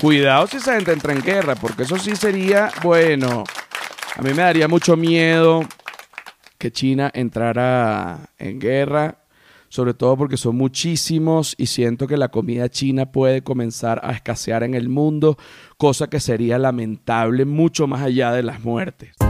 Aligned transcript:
cuidado 0.00 0.46
si 0.46 0.58
esa 0.58 0.74
gente 0.74 0.92
entra 0.92 1.12
en 1.12 1.22
guerra, 1.22 1.54
porque 1.56 1.82
eso 1.82 1.98
sí 1.98 2.14
sería, 2.16 2.70
bueno, 2.82 3.44
a 4.16 4.22
mí 4.22 4.30
me 4.30 4.42
daría 4.42 4.68
mucho 4.68 4.96
miedo 4.96 5.62
que 6.56 6.70
China 6.70 7.10
entrara 7.14 8.30
en 8.38 8.58
guerra, 8.58 9.18
sobre 9.68 9.94
todo 9.94 10.16
porque 10.16 10.36
son 10.36 10.56
muchísimos 10.56 11.54
y 11.58 11.66
siento 11.66 12.06
que 12.06 12.16
la 12.16 12.28
comida 12.28 12.68
china 12.68 13.12
puede 13.12 13.42
comenzar 13.42 14.00
a 14.02 14.12
escasear 14.12 14.62
en 14.62 14.74
el 14.74 14.88
mundo, 14.88 15.36
cosa 15.76 16.08
que 16.08 16.20
sería 16.20 16.58
lamentable 16.58 17.44
mucho 17.44 17.86
más 17.86 18.02
allá 18.02 18.32
de 18.32 18.42
las 18.42 18.60
muertes. 18.60 19.27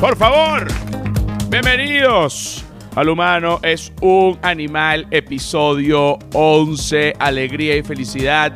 Por 0.00 0.16
favor, 0.16 0.66
bienvenidos 1.50 2.64
al 2.96 3.10
humano 3.10 3.60
es 3.62 3.92
un 4.00 4.38
animal, 4.40 5.06
episodio 5.10 6.18
11, 6.32 7.12
alegría 7.18 7.76
y 7.76 7.82
felicidad. 7.82 8.50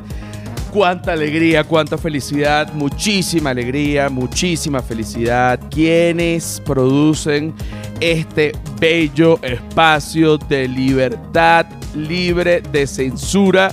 Cuánta 0.72 1.12
alegría, 1.12 1.62
cuánta 1.62 1.98
felicidad, 1.98 2.72
muchísima 2.72 3.50
alegría, 3.50 4.08
muchísima 4.08 4.80
felicidad. 4.80 5.60
Quienes 5.70 6.62
producen 6.64 7.54
este 8.00 8.52
bello 8.80 9.38
espacio 9.42 10.38
de 10.38 10.66
libertad 10.66 11.66
libre 11.94 12.62
de 12.72 12.86
censura 12.86 13.70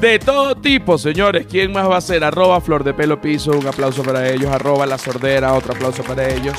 de 0.00 0.18
todo 0.20 0.54
tipo, 0.54 0.98
señores. 0.98 1.46
¿Quién 1.50 1.72
más 1.72 1.88
va 1.88 1.96
a 1.96 2.00
ser? 2.00 2.22
Arroba 2.22 2.60
Flor 2.60 2.84
de 2.84 2.94
Pelo 2.94 3.20
Piso, 3.20 3.50
un 3.52 3.66
aplauso 3.66 4.02
para 4.02 4.28
ellos. 4.28 4.50
Arroba 4.50 4.86
La 4.86 4.98
Sordera, 4.98 5.52
otro 5.52 5.74
aplauso 5.74 6.02
para 6.02 6.28
ellos. 6.28 6.56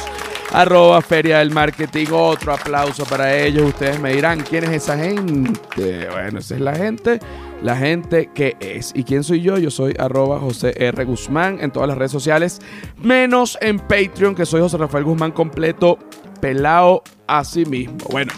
Arroba 0.53 1.01
Feria 1.01 1.39
del 1.39 1.49
Marketing, 1.49 2.05
otro 2.11 2.53
aplauso 2.53 3.05
para 3.05 3.35
ellos. 3.35 3.69
Ustedes 3.69 3.99
me 3.99 4.13
dirán, 4.13 4.41
¿quién 4.41 4.65
es 4.65 4.83
esa 4.83 4.95
gente? 4.95 6.07
Bueno, 6.11 6.37
esa 6.37 6.53
es 6.53 6.61
la 6.61 6.75
gente, 6.75 7.19
la 7.63 7.75
gente 7.75 8.29
que 8.35 8.55
es. 8.59 8.91
¿Y 8.93 9.03
quién 9.03 9.23
soy 9.23 9.41
yo? 9.41 9.57
Yo 9.57 9.71
soy 9.71 9.95
arroba 9.97 10.39
José 10.39 10.75
R. 10.77 11.05
Guzmán 11.05 11.57
en 11.59 11.71
todas 11.71 11.89
las 11.89 11.97
redes 11.97 12.11
sociales, 12.11 12.61
menos 13.01 13.57
en 13.61 13.79
Patreon, 13.79 14.35
que 14.35 14.45
soy 14.45 14.61
José 14.61 14.77
Rafael 14.77 15.03
Guzmán 15.05 15.31
completo, 15.31 15.97
pelado 16.39 17.01
a 17.25 17.43
sí 17.43 17.65
mismo. 17.65 17.97
Bueno. 18.11 18.31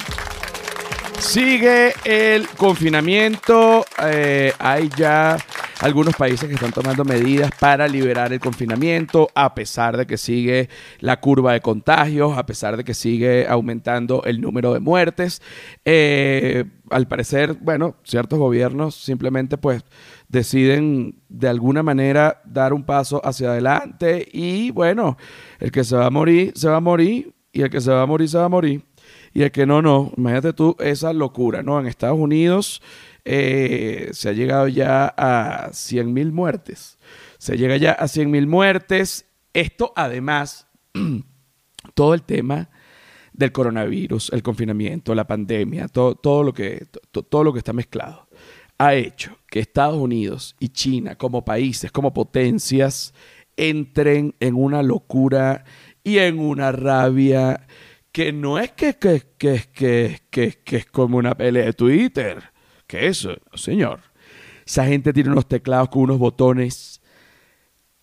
Sigue 1.20 1.94
el 2.06 2.48
confinamiento. 2.50 3.86
Eh, 4.04 4.54
hay 4.60 4.90
ya 4.96 5.38
algunos 5.82 6.16
países 6.16 6.48
que 6.48 6.56
están 6.56 6.72
tomando 6.72 7.04
medidas 7.04 7.52
para 7.60 7.88
liberar 7.88 8.32
el 8.32 8.40
confinamiento, 8.40 9.28
a 9.36 9.54
pesar 9.54 9.98
de 9.98 10.06
que 10.06 10.18
sigue 10.18 10.70
la 11.00 11.20
curva 11.20 11.54
de 11.54 11.62
contagios, 11.62 12.38
a 12.38 12.46
pesar 12.46 12.78
de 12.78 12.84
que 12.84 12.94
sigue 12.94 13.48
aumentando 13.48 14.24
el 14.24 14.40
número 14.40 14.74
de 14.74 14.80
muertes. 14.80 15.42
Eh, 15.84 16.66
al 16.90 17.08
parecer, 17.08 17.58
bueno, 17.60 17.96
ciertos 18.04 18.40
gobiernos 18.40 18.96
simplemente 18.96 19.58
pues 19.58 19.84
deciden 20.28 21.22
de 21.30 21.48
alguna 21.48 21.84
manera 21.84 22.42
dar 22.46 22.74
un 22.74 22.84
paso 22.84 23.22
hacia 23.26 23.50
adelante 23.50 24.28
y 24.32 24.72
bueno, 24.72 25.18
el 25.60 25.72
que 25.72 25.84
se 25.84 25.96
va 25.96 26.06
a 26.06 26.10
morir, 26.10 26.54
se 26.56 26.70
va 26.70 26.78
a 26.78 26.82
morir 26.82 27.34
y 27.52 27.62
el 27.62 27.70
que 27.70 27.82
se 27.82 27.92
va 27.92 28.02
a 28.02 28.06
morir, 28.06 28.30
se 28.30 28.38
va 28.38 28.46
a 28.46 28.50
morir. 28.50 28.84
Y 29.34 29.44
el 29.44 29.52
que 29.52 29.66
no, 29.66 29.82
no, 29.82 30.14
imagínate 30.16 30.54
tú 30.54 30.78
esa 30.80 31.12
locura, 31.12 31.62
¿no? 31.62 31.80
En 31.80 31.88
Estados 31.88 32.18
Unidos 32.18 32.82
eh, 33.26 34.10
se 34.14 34.30
ha 34.30 34.34
llegado 34.34 34.68
ya 34.68 35.08
a 35.18 35.74
100 35.74 36.14
mil 36.14 36.32
muertes. 36.32 37.00
Se 37.40 37.58
llega 37.58 37.76
ya 37.78 37.92
a 37.92 38.08
100 38.08 38.30
mil 38.30 38.48
muertes. 38.48 39.26
Esto 39.54 39.92
además, 39.96 40.68
todo 41.96 42.14
el 42.14 42.22
tema 42.22 42.70
del 43.34 43.52
coronavirus, 43.52 44.32
el 44.32 44.44
confinamiento, 44.44 45.16
la 45.16 45.28
pandemia, 45.28 45.88
todo, 45.88 46.16
todo, 46.16 46.44
lo 46.44 46.54
que, 46.54 46.86
todo 47.12 47.44
lo 47.44 47.52
que 47.52 47.60
está 47.60 47.74
mezclado, 47.74 48.30
ha 48.78 48.94
hecho 48.94 49.40
que 49.48 49.60
Estados 49.60 49.98
Unidos 49.98 50.56
y 50.60 50.70
China 50.70 51.16
como 51.18 51.44
países, 51.44 51.92
como 51.92 52.14
potencias, 52.14 53.14
entren 53.58 54.36
en 54.40 54.56
una 54.56 54.84
locura 54.84 55.66
y 56.04 56.20
en 56.20 56.40
una 56.40 56.72
rabia 56.72 57.68
que 58.12 58.32
no 58.32 58.60
es 58.60 58.72
que, 58.72 58.94
que, 58.94 59.24
que, 59.38 60.22
que, 60.30 60.60
que 60.64 60.78
es 60.78 60.86
como 60.86 61.18
una 61.18 61.36
pelea 61.36 61.66
de 61.66 61.74
Twitter. 61.74 62.55
Que 62.88 63.08
eso, 63.08 63.36
señor. 63.54 64.00
Esa 64.66 64.86
gente 64.86 65.14
tiene 65.14 65.32
unos 65.32 65.48
teclados 65.48 65.90
con 65.90 66.04
unos 66.04 66.20
botones. 66.20 67.02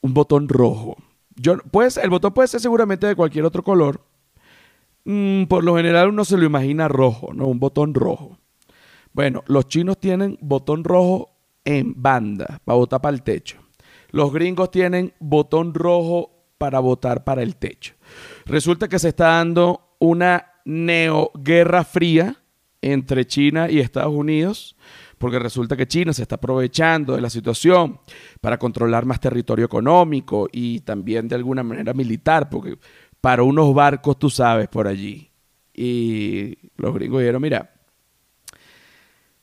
Un 0.00 0.14
botón 0.14 0.48
rojo. 0.48 0.96
Yo, 1.36 1.58
pues, 1.70 1.96
el 1.96 2.10
botón 2.10 2.32
puede 2.32 2.48
ser 2.48 2.60
seguramente 2.60 3.06
de 3.06 3.16
cualquier 3.16 3.44
otro 3.44 3.62
color. 3.62 4.04
Mm, 5.04 5.44
por 5.44 5.64
lo 5.64 5.76
general 5.76 6.08
uno 6.08 6.24
se 6.24 6.36
lo 6.36 6.44
imagina 6.44 6.88
rojo, 6.88 7.32
¿no? 7.32 7.46
Un 7.46 7.58
botón 7.58 7.94
rojo. 7.94 8.38
Bueno, 9.12 9.42
los 9.46 9.68
chinos 9.68 9.98
tienen 9.98 10.38
botón 10.40 10.84
rojo 10.84 11.30
en 11.64 12.00
banda 12.00 12.60
para 12.64 12.76
botar 12.76 13.00
para 13.00 13.14
el 13.14 13.22
techo. 13.22 13.58
Los 14.10 14.32
gringos 14.32 14.70
tienen 14.70 15.14
botón 15.20 15.74
rojo 15.74 16.30
para 16.58 16.80
votar 16.80 17.24
para 17.24 17.42
el 17.42 17.56
techo. 17.56 17.94
Resulta 18.46 18.88
que 18.88 18.98
se 18.98 19.08
está 19.08 19.28
dando 19.28 19.96
una 19.98 20.46
neoguerra 20.64 21.84
fría 21.84 22.41
entre 22.82 23.24
China 23.24 23.70
y 23.70 23.78
Estados 23.78 24.12
Unidos, 24.12 24.76
porque 25.16 25.38
resulta 25.38 25.76
que 25.76 25.86
China 25.86 26.12
se 26.12 26.22
está 26.22 26.34
aprovechando 26.34 27.14
de 27.14 27.20
la 27.20 27.30
situación 27.30 28.00
para 28.40 28.58
controlar 28.58 29.06
más 29.06 29.20
territorio 29.20 29.64
económico 29.64 30.48
y 30.52 30.80
también 30.80 31.28
de 31.28 31.36
alguna 31.36 31.62
manera 31.62 31.94
militar, 31.94 32.50
porque 32.50 32.76
para 33.20 33.44
unos 33.44 33.72
barcos, 33.72 34.18
tú 34.18 34.28
sabes, 34.28 34.66
por 34.68 34.88
allí. 34.88 35.30
Y 35.72 36.58
los 36.76 36.92
gringos 36.92 37.20
dijeron, 37.20 37.40
mira, 37.40 37.72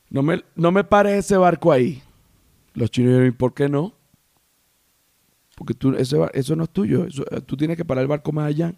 no 0.09 0.22
me, 0.22 0.44
no 0.55 0.72
me 0.72 0.83
pares 0.83 1.25
ese 1.25 1.38
barco 1.38 1.72
ahí. 1.72 2.03
Los 2.73 2.91
chinos 2.91 3.11
dijeron, 3.11 3.29
¿y 3.29 3.31
por 3.31 3.53
qué 3.53 3.69
no? 3.69 3.94
Porque 5.55 5.73
tú, 5.73 5.95
eso 5.95 6.55
no 6.55 6.63
es 6.63 6.69
tuyo, 6.69 7.07
tú 7.45 7.55
tienes 7.57 7.78
que 7.78 7.85
parar 7.85 8.01
el 8.01 8.07
barco 8.07 8.31
más 8.31 8.47
allá. 8.47 8.73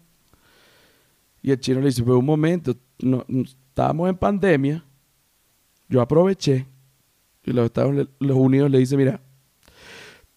Y 1.42 1.50
el 1.50 1.58
chino 1.58 1.80
le 1.80 1.86
dice, 1.86 2.02
pero 2.02 2.18
un 2.18 2.24
momento, 2.24 2.76
no, 3.00 3.24
estábamos 3.72 4.10
en 4.10 4.16
pandemia, 4.18 4.84
yo 5.88 6.02
aproveché 6.02 6.66
y 7.42 7.52
los 7.52 7.64
Estados 7.64 8.06
Unidos 8.20 8.70
le 8.70 8.78
dice, 8.78 8.98
mira, 8.98 9.22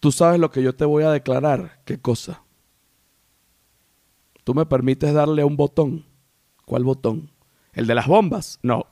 tú 0.00 0.10
sabes 0.10 0.40
lo 0.40 0.50
que 0.50 0.62
yo 0.62 0.74
te 0.74 0.86
voy 0.86 1.04
a 1.04 1.10
declarar, 1.10 1.82
¿qué 1.84 2.00
cosa? 2.00 2.42
¿Tú 4.42 4.54
me 4.54 4.64
permites 4.64 5.12
darle 5.12 5.44
un 5.44 5.54
botón? 5.54 6.06
¿Cuál 6.64 6.84
botón? 6.84 7.30
¿El 7.74 7.86
de 7.86 7.94
las 7.94 8.06
bombas? 8.06 8.58
No. 8.62 8.86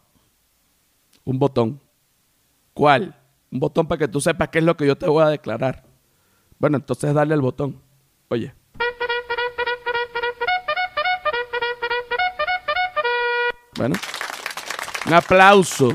Un 1.25 1.39
botón. 1.39 1.81
¿Cuál? 2.75 3.19
Un 3.51 3.61
botón 3.61 3.87
para 3.89 4.01
que 4.01 4.09
tú 4.09 4.21
sepas 4.21 4.51
qué 4.51 4.59
es 4.59 4.65
lo 4.65 4.77
que 4.77 4.87
yo 4.87 4.99
te 4.99 5.09
voy 5.09 5.23
a 5.23 5.29
declarar. 5.29 5.87
Bueno, 6.59 6.77
entonces 6.77 7.15
dale 7.15 7.33
al 7.33 7.41
botón. 7.41 7.81
Oye. 8.29 8.53
Bueno, 13.77 13.97
un 15.07 15.15
aplauso. 15.15 15.93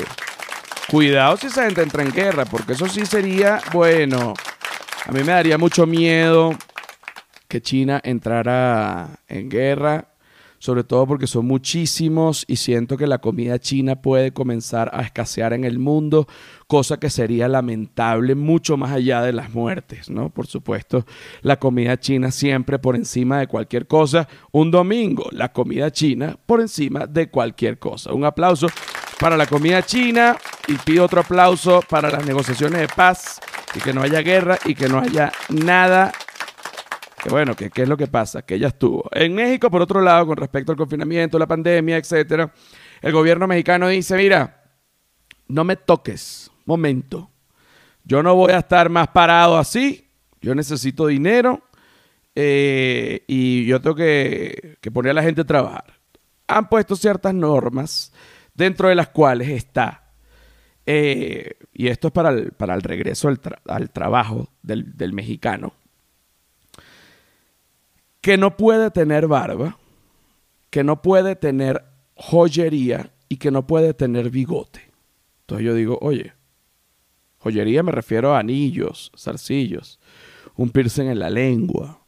Cuidado 0.90 1.38
si 1.38 1.47
esa 1.47 1.66
gente 1.66 1.84
entra 1.84 2.03
en 2.03 2.12
guerra, 2.12 2.46
porque 2.46 2.74
eso 2.74 2.88
sí 2.88 3.06
sería, 3.06 3.62
bueno, 3.72 4.34
a 5.06 5.12
mí 5.12 5.20
me 5.20 5.31
daría 5.31 5.58
mucho 5.58 5.86
miedo 5.86 6.56
que 7.47 7.62
China 7.62 8.02
entrara 8.03 9.09
en 9.28 9.50
guerra 9.50 10.09
sobre 10.59 10.84
todo 10.84 11.08
porque 11.08 11.25
son 11.25 11.47
muchísimos 11.47 12.44
y 12.47 12.58
siento 12.58 12.97
que 12.97 13.08
la 13.08 13.20
comida 13.20 13.58
china 13.59 14.02
puede 14.02 14.34
comenzar 14.34 14.92
a 14.94 15.02
escasear 15.02 15.53
en 15.53 15.64
el 15.64 15.80
mundo, 15.80 16.28
cosa 16.68 17.00
que 17.00 17.09
sería 17.09 17.47
lamentable 17.47 18.35
mucho 18.35 18.78
más 18.78 18.91
allá 18.91 19.22
de 19.22 19.34
las 19.34 19.53
muertes, 19.53 20.09
¿no? 20.09 20.29
Por 20.29 20.47
supuesto, 20.47 21.05
la 21.41 21.58
comida 21.58 21.97
china 21.97 22.29
siempre 22.29 22.78
por 22.78 22.96
encima 22.96 23.40
de 23.40 23.47
cualquier 23.47 23.88
cosa. 23.88 24.28
Un 24.52 24.70
domingo, 24.70 25.29
la 25.32 25.52
comida 25.53 25.91
china 25.91 26.38
por 26.46 26.59
encima 26.59 27.08
de 27.08 27.29
cualquier 27.29 27.79
cosa. 27.79 28.14
Un 28.14 28.26
aplauso 28.26 28.67
para 29.19 29.37
la 29.37 29.45
comida 29.45 29.83
china 29.83 30.37
y 30.67 30.75
pido 30.75 31.05
otro 31.05 31.21
aplauso 31.21 31.81
para 31.87 32.09
las 32.09 32.25
negociaciones 32.25 32.81
de 32.81 32.87
paz 32.87 33.39
y 33.75 33.79
que 33.79 33.93
no 33.93 34.01
haya 34.01 34.21
guerra 34.21 34.57
y 34.66 34.73
que 34.73 34.87
no 34.87 34.99
haya 34.99 35.31
nada 35.49 36.11
que 37.21 37.29
bueno, 37.29 37.53
¿qué, 37.55 37.69
es 37.73 37.89
lo 37.89 37.97
que 37.97 38.07
pasa? 38.07 38.43
Que 38.43 38.55
ella 38.55 38.69
estuvo. 38.69 39.09
En 39.11 39.35
México, 39.35 39.69
por 39.69 39.81
otro 39.81 40.01
lado, 40.01 40.25
con 40.25 40.37
respecto 40.37 40.71
al 40.71 40.77
confinamiento, 40.77 41.37
la 41.37 41.47
pandemia, 41.47 41.97
etcétera, 41.97 42.51
el 43.01 43.11
gobierno 43.11 43.45
mexicano 43.45 43.89
dice, 43.89 44.16
mira, 44.16 44.63
no 45.49 45.63
me 45.66 45.75
toques, 45.75 46.49
momento. 46.66 47.29
Yo 48.05 48.23
no 48.23 48.35
voy 48.35 48.53
a 48.53 48.59
estar 48.59 48.89
más 48.89 49.09
parado 49.09 49.57
así, 49.57 50.09
yo 50.41 50.55
necesito 50.55 51.07
dinero 51.07 51.61
eh, 52.35 53.25
y 53.27 53.66
yo 53.66 53.81
tengo 53.81 53.95
que, 53.95 54.77
que 54.79 54.89
poner 54.89 55.11
a 55.11 55.16
la 55.16 55.23
gente 55.23 55.41
a 55.41 55.45
trabajar. 55.45 55.99
Han 56.47 56.69
puesto 56.69 56.95
ciertas 56.95 57.33
normas 57.33 58.13
dentro 58.59 58.90
de 58.90 58.96
las 58.96 59.08
cuales 59.08 59.50
está 59.50 60.09
eh, 60.91 61.53
y 61.72 61.88
esto 61.88 62.08
es 62.08 62.14
para 62.14 62.29
el, 62.32 62.52
para 62.52 62.73
el 62.73 62.82
regreso 62.82 63.28
al, 63.28 63.90
trabajo 63.91 64.50
del, 64.64 65.14
mexicano, 65.14 65.73
que 68.22 68.38
no 68.38 68.58
puede 68.58 68.90
tener 68.90 69.28
barba, 69.28 69.78
que 70.72 70.84
no 70.84 71.03
puede 71.03 71.35
tener 71.35 71.85
joyería 72.16 73.11
y 73.29 73.38
que 73.38 73.52
no 73.52 73.67
puede 73.67 73.94
tener 73.94 74.32
bigote. 74.32 74.90
Entonces 75.41 75.67
yo 75.67 75.76
digo, 75.76 76.00
oye, 76.02 76.34
joyería 77.38 77.84
me 77.84 77.91
refiero 77.91 78.34
a 78.34 78.40
anillos, 78.40 79.12
zarcillos, 79.16 80.00
un 80.55 80.72
piercing 80.72 81.05
en 81.05 81.20
la 81.20 81.29
lengua 81.29 82.02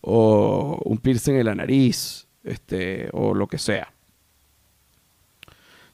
o 0.00 0.80
un 0.84 0.98
piercing 0.98 1.34
en 1.34 1.46
la 1.46 1.56
nariz, 1.56 2.28
este, 2.44 3.08
o 3.12 3.34
lo 3.34 3.48
que 3.48 3.58
sea. 3.58 3.92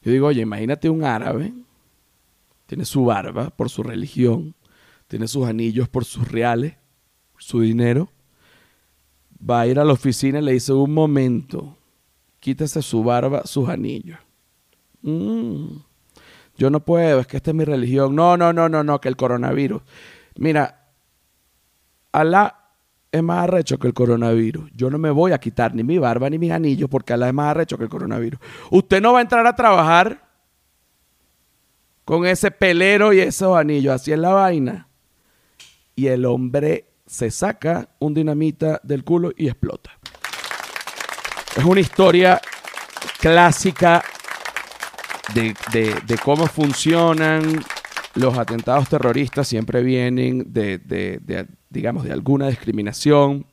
Yo 0.04 0.12
digo, 0.12 0.26
oye, 0.26 0.42
imagínate 0.42 0.90
un 0.90 1.02
árabe, 1.04 1.52
tiene 2.66 2.84
su 2.84 3.04
barba 3.04 3.50
por 3.50 3.70
su 3.70 3.82
religión, 3.82 4.54
tiene 5.08 5.28
sus 5.28 5.46
anillos 5.46 5.88
por 5.88 6.04
sus 6.04 6.30
reales, 6.30 6.74
su 7.38 7.60
dinero, 7.60 8.10
va 9.38 9.62
a 9.62 9.66
ir 9.66 9.78
a 9.78 9.84
la 9.84 9.92
oficina 9.92 10.38
y 10.38 10.42
le 10.42 10.52
dice, 10.52 10.72
un 10.72 10.92
momento, 10.92 11.76
quítese 12.40 12.82
su 12.82 13.02
barba, 13.02 13.46
sus 13.46 13.68
anillos. 13.68 14.18
Mm, 15.02 15.76
yo 16.56 16.70
no 16.70 16.80
puedo, 16.80 17.20
es 17.20 17.26
que 17.26 17.38
esta 17.38 17.50
es 17.50 17.56
mi 17.56 17.64
religión. 17.64 18.14
No, 18.14 18.36
no, 18.36 18.52
no, 18.52 18.68
no, 18.68 18.84
no, 18.84 19.00
que 19.00 19.08
el 19.08 19.16
coronavirus. 19.16 19.82
Mira, 20.36 20.84
Alá 22.14 22.63
es 23.14 23.22
más 23.22 23.44
arrecho 23.44 23.78
que 23.78 23.86
el 23.86 23.94
coronavirus. 23.94 24.72
Yo 24.74 24.90
no 24.90 24.98
me 24.98 25.08
voy 25.08 25.30
a 25.30 25.38
quitar 25.38 25.72
ni 25.72 25.84
mi 25.84 25.98
barba 25.98 26.28
ni 26.28 26.36
mis 26.36 26.50
anillos 26.50 26.90
porque 26.90 27.14
es 27.14 27.32
más 27.32 27.50
arrecho 27.50 27.78
que 27.78 27.84
el 27.84 27.88
coronavirus. 27.88 28.40
Usted 28.72 29.00
no 29.00 29.12
va 29.12 29.20
a 29.20 29.22
entrar 29.22 29.46
a 29.46 29.54
trabajar 29.54 30.20
con 32.04 32.26
ese 32.26 32.50
pelero 32.50 33.12
y 33.12 33.20
esos 33.20 33.56
anillos. 33.56 33.94
Así 33.94 34.10
es 34.10 34.18
la 34.18 34.32
vaina. 34.32 34.88
Y 35.94 36.08
el 36.08 36.24
hombre 36.24 36.86
se 37.06 37.30
saca 37.30 37.88
un 38.00 38.14
dinamita 38.14 38.80
del 38.82 39.04
culo 39.04 39.30
y 39.36 39.46
explota. 39.46 39.92
Es 41.56 41.64
una 41.64 41.78
historia 41.78 42.40
clásica 43.20 44.02
de, 45.34 46.18
cómo 46.24 46.48
funcionan 46.48 47.64
los 48.16 48.36
atentados 48.36 48.88
terroristas. 48.88 49.46
Siempre 49.46 49.84
vienen 49.84 50.52
de, 50.52 51.46
digamos, 51.74 52.04
de 52.04 52.12
alguna 52.12 52.48
discriminación. 52.48 53.44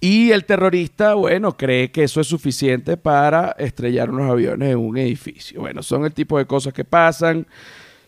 Y 0.00 0.30
el 0.30 0.44
terrorista, 0.44 1.14
bueno, 1.14 1.56
cree 1.56 1.90
que 1.90 2.04
eso 2.04 2.20
es 2.20 2.26
suficiente 2.26 2.96
para 2.96 3.56
estrellar 3.58 4.10
unos 4.10 4.30
aviones 4.30 4.70
en 4.70 4.78
un 4.78 4.96
edificio. 4.96 5.60
Bueno, 5.60 5.82
son 5.82 6.04
el 6.04 6.12
tipo 6.12 6.38
de 6.38 6.46
cosas 6.46 6.72
que 6.72 6.84
pasan. 6.84 7.46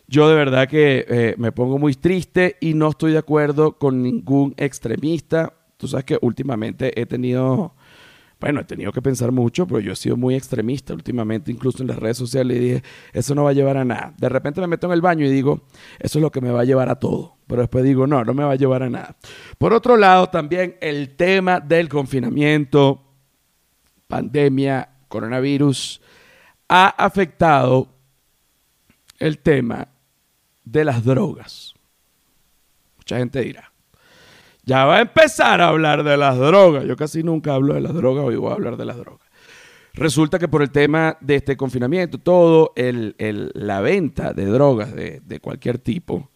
Yo 0.07 0.29
de 0.29 0.35
verdad 0.35 0.67
que 0.67 1.05
eh, 1.07 1.35
me 1.37 1.51
pongo 1.51 1.77
muy 1.77 1.95
triste 1.95 2.57
y 2.61 2.73
no 2.73 2.89
estoy 2.89 3.13
de 3.13 3.17
acuerdo 3.17 3.77
con 3.77 4.01
ningún 4.01 4.53
extremista. 4.57 5.53
Tú 5.77 5.87
sabes 5.87 6.05
que 6.05 6.17
últimamente 6.21 6.99
he 6.99 7.05
tenido, 7.05 7.73
bueno, 8.39 8.61
he 8.61 8.65
tenido 8.65 8.91
que 8.93 9.01
pensar 9.01 9.31
mucho, 9.31 9.67
pero 9.67 9.79
yo 9.79 9.91
he 9.91 9.95
sido 9.95 10.15
muy 10.15 10.35
extremista 10.35 10.93
últimamente, 10.93 11.51
incluso 11.51 11.81
en 11.81 11.87
las 11.87 11.97
redes 11.97 12.17
sociales, 12.17 12.57
y 12.57 12.59
dije, 12.59 12.83
eso 13.13 13.35
no 13.35 13.43
va 13.43 13.49
a 13.49 13.53
llevar 13.53 13.77
a 13.77 13.83
nada. 13.83 14.13
De 14.17 14.29
repente 14.29 14.61
me 14.61 14.67
meto 14.67 14.87
en 14.87 14.93
el 14.93 15.01
baño 15.01 15.25
y 15.25 15.29
digo, 15.29 15.61
eso 15.99 16.19
es 16.19 16.21
lo 16.21 16.31
que 16.31 16.39
me 16.39 16.51
va 16.51 16.61
a 16.61 16.65
llevar 16.65 16.89
a 16.89 16.95
todo. 16.95 17.37
Pero 17.51 17.63
después 17.63 17.83
digo, 17.83 18.07
no, 18.07 18.23
no 18.23 18.33
me 18.33 18.45
va 18.45 18.53
a 18.53 18.55
llevar 18.55 18.81
a 18.81 18.89
nada. 18.89 19.17
Por 19.57 19.73
otro 19.73 19.97
lado, 19.97 20.27
también 20.27 20.77
el 20.79 21.17
tema 21.17 21.59
del 21.59 21.89
confinamiento, 21.89 23.03
pandemia, 24.07 24.87
coronavirus, 25.09 25.99
ha 26.69 26.87
afectado 26.87 27.89
el 29.19 29.39
tema 29.39 29.89
de 30.63 30.85
las 30.85 31.03
drogas. 31.03 31.73
Mucha 32.95 33.17
gente 33.17 33.41
dirá, 33.41 33.73
ya 34.63 34.85
va 34.85 34.99
a 34.99 35.01
empezar 35.01 35.59
a 35.59 35.67
hablar 35.67 36.05
de 36.05 36.15
las 36.15 36.37
drogas. 36.37 36.85
Yo 36.85 36.95
casi 36.95 37.21
nunca 37.21 37.53
hablo 37.53 37.73
de 37.73 37.81
las 37.81 37.93
drogas, 37.93 38.23
hoy 38.23 38.37
voy 38.37 38.51
a 38.51 38.53
hablar 38.53 38.77
de 38.77 38.85
las 38.85 38.95
drogas. 38.95 39.27
Resulta 39.93 40.39
que 40.39 40.47
por 40.47 40.61
el 40.61 40.71
tema 40.71 41.17
de 41.19 41.35
este 41.35 41.57
confinamiento, 41.57 42.17
todo, 42.17 42.71
el, 42.77 43.13
la 43.55 43.81
venta 43.81 44.31
de 44.31 44.45
drogas 44.45 44.95
de, 44.95 45.19
de 45.19 45.39
cualquier 45.41 45.79
tipo 45.79 46.30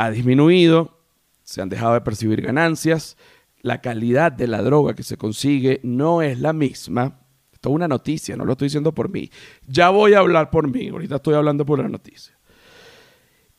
ha 0.00 0.10
disminuido, 0.10 0.98
se 1.42 1.60
han 1.60 1.68
dejado 1.68 1.92
de 1.92 2.00
percibir 2.00 2.40
ganancias, 2.40 3.18
la 3.60 3.82
calidad 3.82 4.32
de 4.32 4.46
la 4.46 4.62
droga 4.62 4.94
que 4.94 5.02
se 5.02 5.18
consigue 5.18 5.80
no 5.82 6.22
es 6.22 6.40
la 6.40 6.54
misma. 6.54 7.20
Esto 7.52 7.68
es 7.68 7.74
una 7.74 7.86
noticia, 7.86 8.34
no 8.34 8.46
lo 8.46 8.52
estoy 8.52 8.66
diciendo 8.66 8.94
por 8.94 9.10
mí. 9.10 9.30
Ya 9.66 9.90
voy 9.90 10.14
a 10.14 10.20
hablar 10.20 10.48
por 10.48 10.68
mí, 10.68 10.88
ahorita 10.88 11.16
estoy 11.16 11.34
hablando 11.34 11.66
por 11.66 11.80
la 11.80 11.88
noticia. 11.88 12.34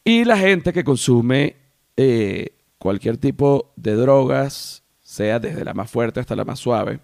Y 0.04 0.26
la 0.26 0.36
gente 0.36 0.74
que 0.74 0.84
consume 0.84 1.58
eh, 1.96 2.58
cualquier 2.80 3.18
tipo 3.18 3.74
de 3.76 3.94
drogas, 3.94 4.84
sea 5.04 5.40
desde 5.40 5.64
la 5.64 5.76
más 5.76 5.92
fuerte 5.92 6.20
hasta 6.20 6.36
la 6.36 6.44
más 6.44 6.58
suave, 6.58 7.02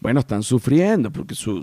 bueno, 0.00 0.20
están 0.20 0.42
sufriendo 0.42 1.12
porque 1.12 1.36
su, 1.36 1.62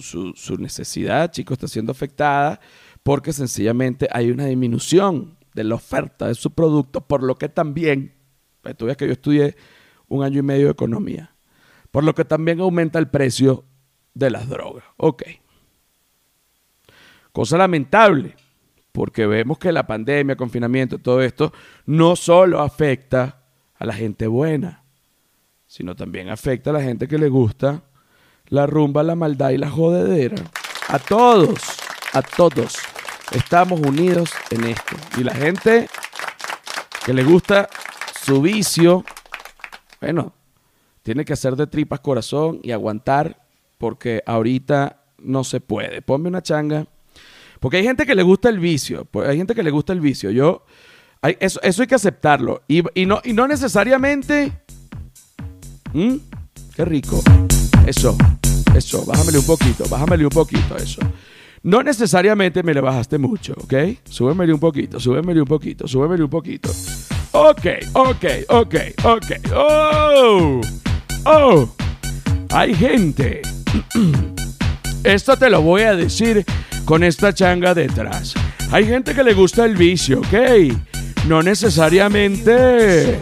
necesidad, 0.57 1.31
chicos, 1.31 1.55
está 1.55 1.67
siendo 1.67 1.91
afectada 1.91 2.61
porque 3.03 3.33
sencillamente 3.33 4.07
hay 4.09 4.31
una 4.31 4.45
disminución 4.45 5.35
de 5.53 5.63
la 5.63 5.75
oferta 5.75 6.27
de 6.27 6.35
su 6.35 6.51
producto, 6.51 7.01
por 7.01 7.23
lo 7.23 7.35
que 7.35 7.50
también, 7.50 8.13
pues, 8.61 8.75
tú 8.77 8.85
ves 8.85 8.97
que 8.97 9.07
yo 9.07 9.13
estudié 9.13 9.55
un 10.07 10.23
año 10.23 10.39
y 10.39 10.44
medio 10.44 10.65
de 10.65 10.71
economía, 10.71 11.35
por 11.91 12.03
lo 12.03 12.13
que 12.15 12.25
también 12.25 12.59
aumenta 12.59 13.00
el 13.00 13.07
precio 13.07 13.65
de 14.13 14.29
las 14.29 14.47
drogas. 14.50 14.83
Ok. 14.97 15.23
Cosa 17.31 17.57
lamentable, 17.57 18.35
porque 18.91 19.25
vemos 19.25 19.57
que 19.57 19.71
la 19.71 19.88
pandemia, 19.88 20.35
confinamiento, 20.35 21.00
todo 21.00 21.21
esto, 21.21 21.51
no 21.85 22.15
solo 22.15 22.61
afecta 22.61 23.44
a 23.75 23.85
la 23.85 23.94
gente 23.94 24.27
buena, 24.27 24.83
sino 25.65 25.95
también 25.95 26.29
afecta 26.29 26.69
a 26.69 26.73
la 26.73 26.81
gente 26.81 27.07
que 27.07 27.17
le 27.17 27.29
gusta 27.29 27.83
la 28.47 28.67
rumba, 28.67 29.01
la 29.01 29.15
maldad 29.15 29.50
y 29.50 29.57
la 29.57 29.69
jodedera. 29.69 30.35
A 30.89 31.00
todos, 31.00 31.59
a 32.13 32.21
todos. 32.21 32.92
Estamos 33.33 33.80
unidos 33.80 34.31
en 34.51 34.65
esto. 34.65 34.95
Y 35.18 35.24
la 35.24 35.33
gente 35.33 35.88
que 37.06 37.13
le 37.13 37.24
gusta 37.24 37.68
su 38.24 38.41
vicio, 38.41 39.03
bueno, 40.00 40.33
tiene 41.01 41.25
que 41.25 41.33
hacer 41.33 41.56
de 41.56 41.68
tripas 41.68 42.00
corazón 42.00 42.59
y 42.63 42.71
aguantar 42.71 43.41
porque 43.77 44.24
ahorita 44.25 45.01
no 45.18 45.44
se 45.44 45.59
puede. 45.59 46.01
Ponme 46.01 46.30
una 46.30 46.41
changa 46.41 46.88
porque 47.59 47.77
hay 47.77 47.83
gente 47.83 48.06
que 48.06 48.13
le 48.13 48.24
gusta 48.24 48.50
el 48.50 48.59
vicio. 48.59 49.06
Pues, 49.06 49.27
hay 49.30 49.38
gente 49.38 49.56
que 49.56 49.63
le 49.63 49.71
gusta 49.71 49.94
el 49.94 50.01
vicio. 50.01 50.29
Yo, 50.31 50.65
eso, 51.39 51.60
hay 51.63 51.88
que 51.88 51.96
aceptarlo. 51.96 52.62
Y, 52.67 52.84
no, 53.05 53.22
y 53.24 53.31
no 53.31 53.48
necesariamente. 53.48 54.51
¿Mm? 55.93 56.15
Qué 56.75 56.84
rico. 56.84 57.24
Eso, 57.88 58.17
eso. 58.75 59.05
Bájamele 59.05 59.38
un 59.38 59.46
poquito, 59.46 59.86
bájamele 59.88 60.25
un 60.25 60.31
poquito, 60.31 60.75
eso. 60.75 61.01
No 61.63 61.82
necesariamente 61.82 62.62
me 62.62 62.74
le 62.74 62.82
bajaste 62.82 63.17
mucho, 63.17 63.53
¿ok? 63.53 63.74
Súbemele 64.03 64.53
un 64.53 64.60
poquito, 64.60 65.00
súbemele 65.00 65.39
un 65.39 65.48
poquito, 65.48 65.88
súbemele 65.88 66.22
un 66.24 66.29
poquito. 66.29 66.70
Ok, 67.32 67.65
ok, 67.93 68.25
ok, 68.50 68.75
ok. 69.05 69.32
Oh, 69.55 70.62
oh. 71.24 71.70
Hay 72.51 72.75
gente. 72.75 73.41
Esto 75.05 75.38
te 75.38 75.50
lo 75.50 75.62
voy 75.62 75.84
a 75.84 75.96
decir 75.96 76.43
con 76.84 77.01
esta 77.01 77.34
changa 77.34 77.74
detrás. 77.74 78.34
Hay 78.70 78.86
gente 78.86 79.15
que 79.15 79.24
le 79.24 79.34
gusta 79.34 79.63
el 79.63 79.77
vicio, 79.77 80.20
¿ok? 80.20 80.75
No 81.27 81.41
necesariamente. 81.41 83.20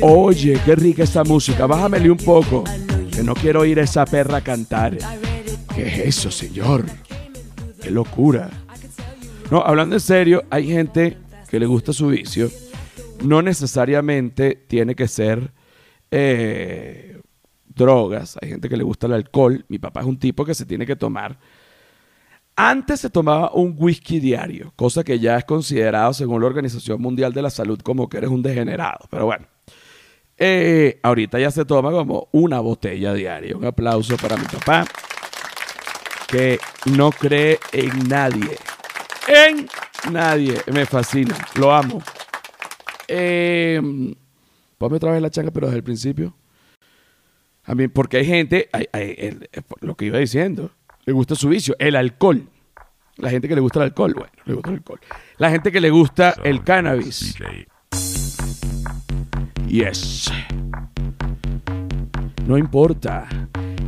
Oye, 0.00 0.60
qué 0.64 0.76
rica 0.76 1.02
esta 1.02 1.24
música. 1.24 1.66
Bájamele 1.66 2.08
un 2.08 2.18
poco. 2.18 2.62
Que 3.12 3.24
no 3.24 3.34
quiero 3.34 3.62
oír 3.62 3.80
a 3.80 3.82
esa 3.82 4.04
perra 4.04 4.42
cantar. 4.42 4.96
¿Qué 5.74 5.88
es 5.88 5.98
eso, 6.16 6.30
señor? 6.30 6.84
Qué 7.86 7.92
locura. 7.92 8.50
No, 9.48 9.62
hablando 9.62 9.94
en 9.94 10.00
serio, 10.00 10.42
hay 10.50 10.66
gente 10.66 11.18
que 11.48 11.60
le 11.60 11.66
gusta 11.66 11.92
su 11.92 12.08
vicio. 12.08 12.50
No 13.22 13.42
necesariamente 13.42 14.56
tiene 14.66 14.96
que 14.96 15.06
ser 15.06 15.52
eh, 16.10 17.20
drogas. 17.64 18.36
Hay 18.42 18.48
gente 18.48 18.68
que 18.68 18.76
le 18.76 18.82
gusta 18.82 19.06
el 19.06 19.12
alcohol. 19.12 19.64
Mi 19.68 19.78
papá 19.78 20.00
es 20.00 20.06
un 20.06 20.18
tipo 20.18 20.44
que 20.44 20.52
se 20.52 20.66
tiene 20.66 20.84
que 20.84 20.96
tomar 20.96 21.38
antes 22.56 23.00
se 23.00 23.10
tomaba 23.10 23.52
un 23.52 23.76
whisky 23.78 24.18
diario, 24.18 24.72
cosa 24.76 25.04
que 25.04 25.18
ya 25.18 25.36
es 25.36 25.44
considerado 25.44 26.14
según 26.14 26.40
la 26.40 26.46
Organización 26.46 27.02
Mundial 27.02 27.34
de 27.34 27.42
la 27.42 27.50
Salud 27.50 27.78
como 27.82 28.08
que 28.08 28.16
eres 28.16 28.30
un 28.30 28.42
degenerado. 28.42 29.06
Pero 29.10 29.26
bueno, 29.26 29.46
eh, 30.38 30.98
ahorita 31.02 31.38
ya 31.38 31.50
se 31.50 31.66
toma 31.66 31.90
como 31.90 32.28
una 32.32 32.60
botella 32.60 33.12
diaria. 33.12 33.54
Un 33.54 33.66
aplauso 33.66 34.16
para 34.16 34.38
mi 34.38 34.46
papá, 34.46 34.86
que 36.26 36.58
no 36.86 37.10
cree 37.10 37.58
en 37.72 38.08
nadie. 38.08 38.56
En 39.28 39.68
nadie. 40.12 40.60
Me 40.72 40.86
fascina. 40.86 41.36
Lo 41.56 41.72
amo. 41.72 42.02
Eh, 43.08 43.80
ponme 44.78 44.96
otra 44.96 45.12
vez 45.12 45.22
la 45.22 45.30
changa, 45.30 45.50
pero 45.50 45.66
desde 45.66 45.78
el 45.78 45.84
principio. 45.84 46.34
A 47.64 47.74
mí, 47.74 47.88
porque 47.88 48.18
hay 48.18 48.26
gente, 48.26 48.68
lo 49.80 49.96
que 49.96 50.06
iba 50.06 50.18
diciendo, 50.18 50.70
le 51.04 51.12
gusta 51.12 51.34
su 51.34 51.48
vicio, 51.48 51.74
el 51.78 51.96
alcohol. 51.96 52.48
La 53.16 53.30
gente 53.30 53.48
que 53.48 53.54
le 53.54 53.60
gusta 53.60 53.80
el 53.80 53.84
alcohol, 53.86 54.14
bueno, 54.14 54.32
le 54.44 54.54
gusta 54.54 54.70
el 54.70 54.76
alcohol. 54.76 55.00
La 55.38 55.50
gente 55.50 55.72
que 55.72 55.80
le 55.80 55.90
gusta 55.90 56.36
el 56.44 56.62
cannabis. 56.62 57.36
Yes. 59.66 60.30
No 62.46 62.56
importa 62.56 63.26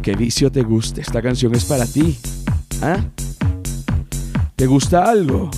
qué 0.02 0.14
vicio 0.14 0.50
te 0.50 0.62
guste, 0.62 1.00
esta 1.00 1.22
canción 1.22 1.54
es 1.54 1.64
para 1.64 1.86
ti. 1.86 2.18
¿Ah? 2.82 2.98
¿Te 4.56 4.66
gusta 4.66 5.04
algo? 5.04 5.50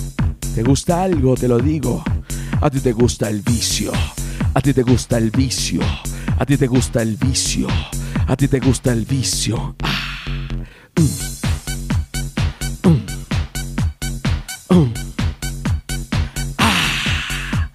¿Te 0.55 0.63
gusta 0.63 1.03
algo? 1.03 1.35
Te 1.35 1.47
lo 1.47 1.59
digo. 1.59 2.03
A 2.61 2.69
ti 2.69 2.79
te 2.79 2.91
gusta 2.91 3.29
el 3.29 3.41
vicio. 3.41 3.91
A 4.53 4.61
ti 4.61 4.73
te 4.73 4.83
gusta 4.83 5.17
el 5.17 5.31
vicio. 5.31 5.81
A 6.37 6.45
ti 6.45 6.57
te 6.57 6.67
gusta 6.67 7.01
el 7.01 7.15
vicio. 7.17 7.67
A 8.27 8.35
ti 8.35 8.47
te 8.47 8.59
gusta 8.59 8.91
el 8.91 9.05
vicio. 9.05 9.75
Ah. 9.81 9.91
Mm. 10.97 11.05
Mm. 12.89 13.01
Mm. 14.69 14.93
Ah. 16.57 17.69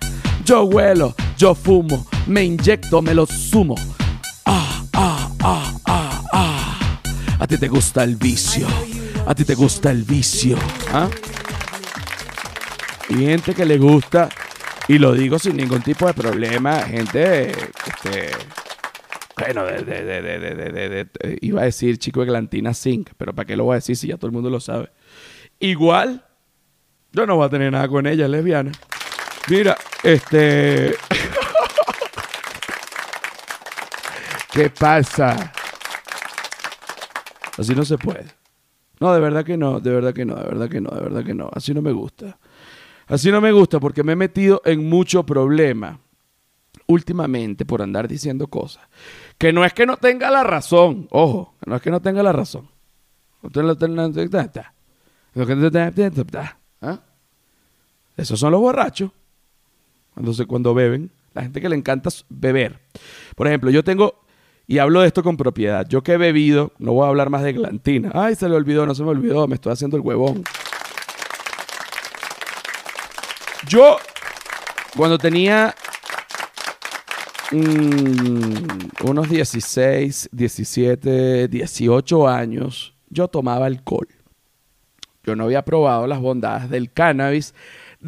Yo 0.44 0.64
huelo, 0.64 1.14
yo 1.36 1.54
fumo, 1.54 2.06
me 2.26 2.44
inyecto, 2.44 3.02
me 3.02 3.14
lo 3.14 3.26
sumo. 3.26 3.74
A 7.38 7.46
ti 7.46 7.58
te 7.58 7.68
gusta 7.68 8.02
el 8.02 8.16
vicio. 8.16 8.66
A 9.26 9.34
ti 9.34 9.44
te 9.44 9.54
gusta 9.54 9.90
el 9.90 10.02
vicio. 10.04 10.56
¿Ah? 10.92 11.08
Y 13.10 13.16
gente 13.16 13.54
que 13.54 13.64
le 13.64 13.78
gusta, 13.78 14.28
y 14.88 14.98
lo 14.98 15.12
digo 15.12 15.38
sin 15.38 15.56
ningún 15.56 15.82
tipo 15.82 16.06
de 16.06 16.14
problema, 16.14 16.82
gente, 16.82 17.50
este, 17.50 18.30
bueno, 19.38 19.64
de, 19.64 21.08
iba 21.40 21.60
a 21.60 21.64
decir 21.66 21.98
chico 21.98 22.20
de 22.20 22.26
Glantina 22.26 22.74
Zinc, 22.74 23.10
pero 23.16 23.32
¿para 23.34 23.46
qué 23.46 23.56
lo 23.56 23.64
voy 23.64 23.74
a 23.74 23.76
decir 23.76 23.96
si 23.96 24.08
ya 24.08 24.16
todo 24.16 24.26
el 24.26 24.32
mundo 24.32 24.50
lo 24.50 24.58
sabe? 24.58 24.90
Igual, 25.60 26.24
yo 27.12 27.26
no 27.26 27.36
voy 27.36 27.46
a 27.46 27.50
tener 27.50 27.70
nada 27.70 27.86
con 27.86 28.06
ella, 28.06 28.24
es 28.24 28.30
lesbiana. 28.30 28.72
Mira, 29.48 29.76
este... 30.02 30.96
¿Qué 34.52 34.70
pasa? 34.70 35.52
Así 37.58 37.74
no 37.74 37.84
se 37.84 37.98
puede. 37.98 38.26
No, 39.00 39.12
de 39.12 39.20
verdad 39.20 39.44
que 39.44 39.56
no, 39.56 39.80
de 39.80 39.90
verdad 39.90 40.14
que 40.14 40.24
no, 40.24 40.34
de 40.36 40.44
verdad 40.44 40.68
que 40.68 40.80
no, 40.80 40.90
de 40.90 41.00
verdad 41.00 41.24
que 41.24 41.34
no. 41.34 41.50
Así 41.52 41.74
no 41.74 41.82
me 41.82 41.92
gusta. 41.92 42.38
Así 43.06 43.30
no 43.30 43.40
me 43.40 43.52
gusta 43.52 43.78
porque 43.78 44.02
me 44.02 44.12
he 44.12 44.16
metido 44.16 44.62
en 44.64 44.88
mucho 44.88 45.24
problema 45.24 46.00
últimamente 46.86 47.64
por 47.64 47.82
andar 47.82 48.08
diciendo 48.08 48.46
cosas. 48.48 48.84
Que 49.38 49.52
no 49.52 49.64
es 49.64 49.72
que 49.72 49.86
no 49.86 49.96
tenga 49.96 50.30
la 50.30 50.44
razón, 50.44 51.08
ojo, 51.10 51.54
no 51.66 51.76
es 51.76 51.82
que 51.82 51.90
no 51.90 52.00
tenga 52.00 52.22
la 52.22 52.32
razón. 52.32 52.68
¿Ah? 56.80 57.00
Esos 58.16 58.40
son 58.40 58.52
los 58.52 58.60
borrachos. 58.60 59.10
Cuando, 60.14 60.46
cuando 60.46 60.74
beben, 60.74 61.10
la 61.34 61.42
gente 61.42 61.60
que 61.60 61.68
le 61.68 61.76
encanta 61.76 62.08
beber. 62.28 62.80
Por 63.34 63.46
ejemplo, 63.46 63.70
yo 63.70 63.84
tengo, 63.84 64.24
y 64.68 64.78
hablo 64.78 65.00
de 65.00 65.06
esto 65.06 65.22
con 65.22 65.36
propiedad, 65.36 65.86
yo 65.88 66.02
que 66.02 66.14
he 66.14 66.16
bebido, 66.16 66.72
no 66.78 66.92
voy 66.92 67.06
a 67.06 67.08
hablar 67.08 67.30
más 67.30 67.42
de 67.42 67.52
glantina. 67.52 68.10
Ay, 68.14 68.34
se 68.34 68.48
le 68.48 68.56
olvidó, 68.56 68.84
no 68.84 68.94
se 68.94 69.04
me 69.04 69.10
olvidó, 69.10 69.46
me 69.46 69.54
estoy 69.54 69.72
haciendo 69.72 69.96
el 69.96 70.02
huevón. 70.02 70.42
Yo, 73.68 73.96
cuando 74.96 75.18
tenía 75.18 75.74
mm, 77.52 79.08
unos 79.08 79.28
16, 79.28 80.30
17, 80.32 81.48
18 81.48 82.28
años, 82.28 82.94
yo 83.08 83.28
tomaba 83.28 83.66
alcohol. 83.66 84.08
Yo 85.22 85.36
no 85.36 85.44
había 85.44 85.64
probado 85.64 86.06
las 86.06 86.20
bondades 86.20 86.70
del 86.70 86.92
cannabis 86.92 87.54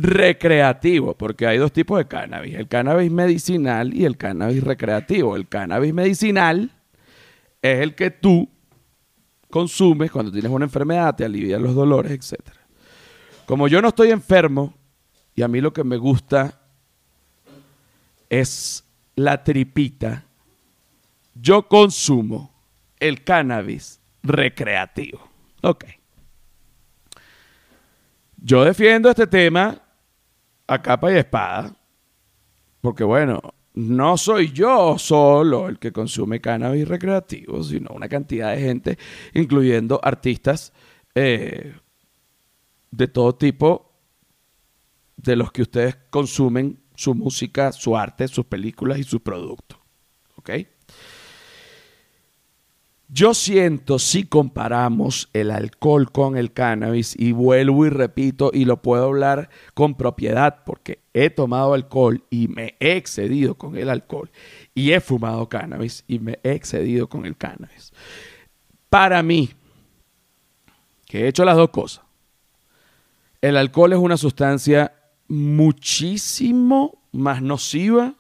recreativo, 0.01 1.15
porque 1.15 1.47
hay 1.47 1.59
dos 1.59 1.73
tipos 1.73 1.99
de 1.99 2.07
cannabis, 2.07 2.55
el 2.55 2.69
cannabis 2.69 3.11
medicinal 3.11 3.93
y 3.93 4.05
el 4.05 4.17
cannabis 4.17 4.63
recreativo. 4.63 5.35
El 5.35 5.49
cannabis 5.49 5.93
medicinal 5.93 6.71
es 7.61 7.81
el 7.81 7.95
que 7.95 8.11
tú 8.11 8.49
consumes 9.51 10.11
cuando 10.11 10.31
tienes 10.31 10.51
una 10.51 10.67
enfermedad, 10.67 11.17
te 11.17 11.25
alivia 11.25 11.59
los 11.59 11.75
dolores, 11.75 12.13
etc. 12.13 12.49
Como 13.45 13.67
yo 13.67 13.83
no 13.83 13.89
estoy 13.89 14.11
enfermo, 14.11 14.75
y 15.35 15.43
a 15.43 15.49
mí 15.49 15.61
lo 15.61 15.73
que 15.73 15.85
me 15.85 15.97
gusta 15.97 16.61
es 18.29 18.85
la 19.17 19.43
tripita. 19.43 20.25
Yo 21.35 21.67
consumo 21.67 22.53
el 23.01 23.25
cannabis 23.25 24.01
recreativo. 24.23 25.29
Ok. 25.63 25.85
Yo 28.37 28.65
defiendo 28.65 29.11
este 29.11 29.27
tema 29.27 29.81
a 30.69 30.81
capa 30.81 31.13
y 31.13 31.17
espada. 31.17 31.75
Porque 32.81 33.03
bueno, 33.03 33.41
no 33.75 34.17
soy 34.17 34.53
yo 34.53 34.97
solo 34.99 35.69
el 35.69 35.79
que 35.79 35.93
consume 35.93 36.41
cannabis 36.41 36.87
recreativo, 36.87 37.63
sino 37.65 37.91
una 37.93 38.09
cantidad 38.09 38.55
de 38.55 38.61
gente, 38.61 38.99
incluyendo 39.35 40.01
artistas 40.03 40.73
eh, 41.15 41.75
de 42.91 43.09
todo 43.09 43.35
tipo 43.35 43.93
de 45.17 45.37
los 45.37 45.51
que 45.51 45.63
ustedes 45.63 45.97
consumen 46.11 46.81
su 46.95 47.15
música, 47.15 47.73
su 47.73 47.97
arte, 47.97 48.29
sus 48.29 48.47
películas 48.47 48.99
y 48.99 49.05
sus 49.05 49.21
productos. 49.21 49.79
¿Ok? 50.37 50.51
Yo 53.11 53.33
siento, 53.33 53.99
si 53.99 54.25
comparamos 54.25 55.31
el 55.33 55.51
alcohol 55.51 56.13
con 56.13 56.37
el 56.37 56.53
cannabis, 56.53 57.15
y 57.19 57.33
vuelvo 57.33 57.87
y 57.87 57.89
repito, 57.89 58.51
y 58.53 58.67
lo 58.67 58.83
puedo 58.83 59.07
hablar 59.07 59.49
con 59.73 59.95
propiedad, 59.95 60.63
porque 60.67 61.01
he 61.15 61.31
tomado 61.31 61.73
alcohol 61.73 62.23
y 62.29 62.49
me 62.49 62.77
he 62.81 62.99
excedido 62.99 63.55
con 63.55 63.79
el 63.79 63.89
alcohol, 63.89 64.31
y 64.75 64.93
he 64.93 65.01
fumado 65.01 65.49
cannabis 65.49 66.05
y 66.07 66.19
me 66.19 66.39
he 66.43 66.53
excedido 66.53 67.09
con 67.09 67.25
el 67.25 67.35
cannabis. 67.35 67.93
Para 68.91 69.23
mí, 69.23 69.51
que 71.07 71.25
he 71.25 71.29
hecho 71.29 71.47
las 71.47 71.57
dos 71.57 71.71
cosas, 71.71 72.05
el 73.41 73.57
alcohol 73.57 73.95
es 73.95 73.99
una 73.99 74.19
sustancia 74.19 74.93
muchísimo 75.29 77.03
más 77.13 77.41
nociva 77.41 78.17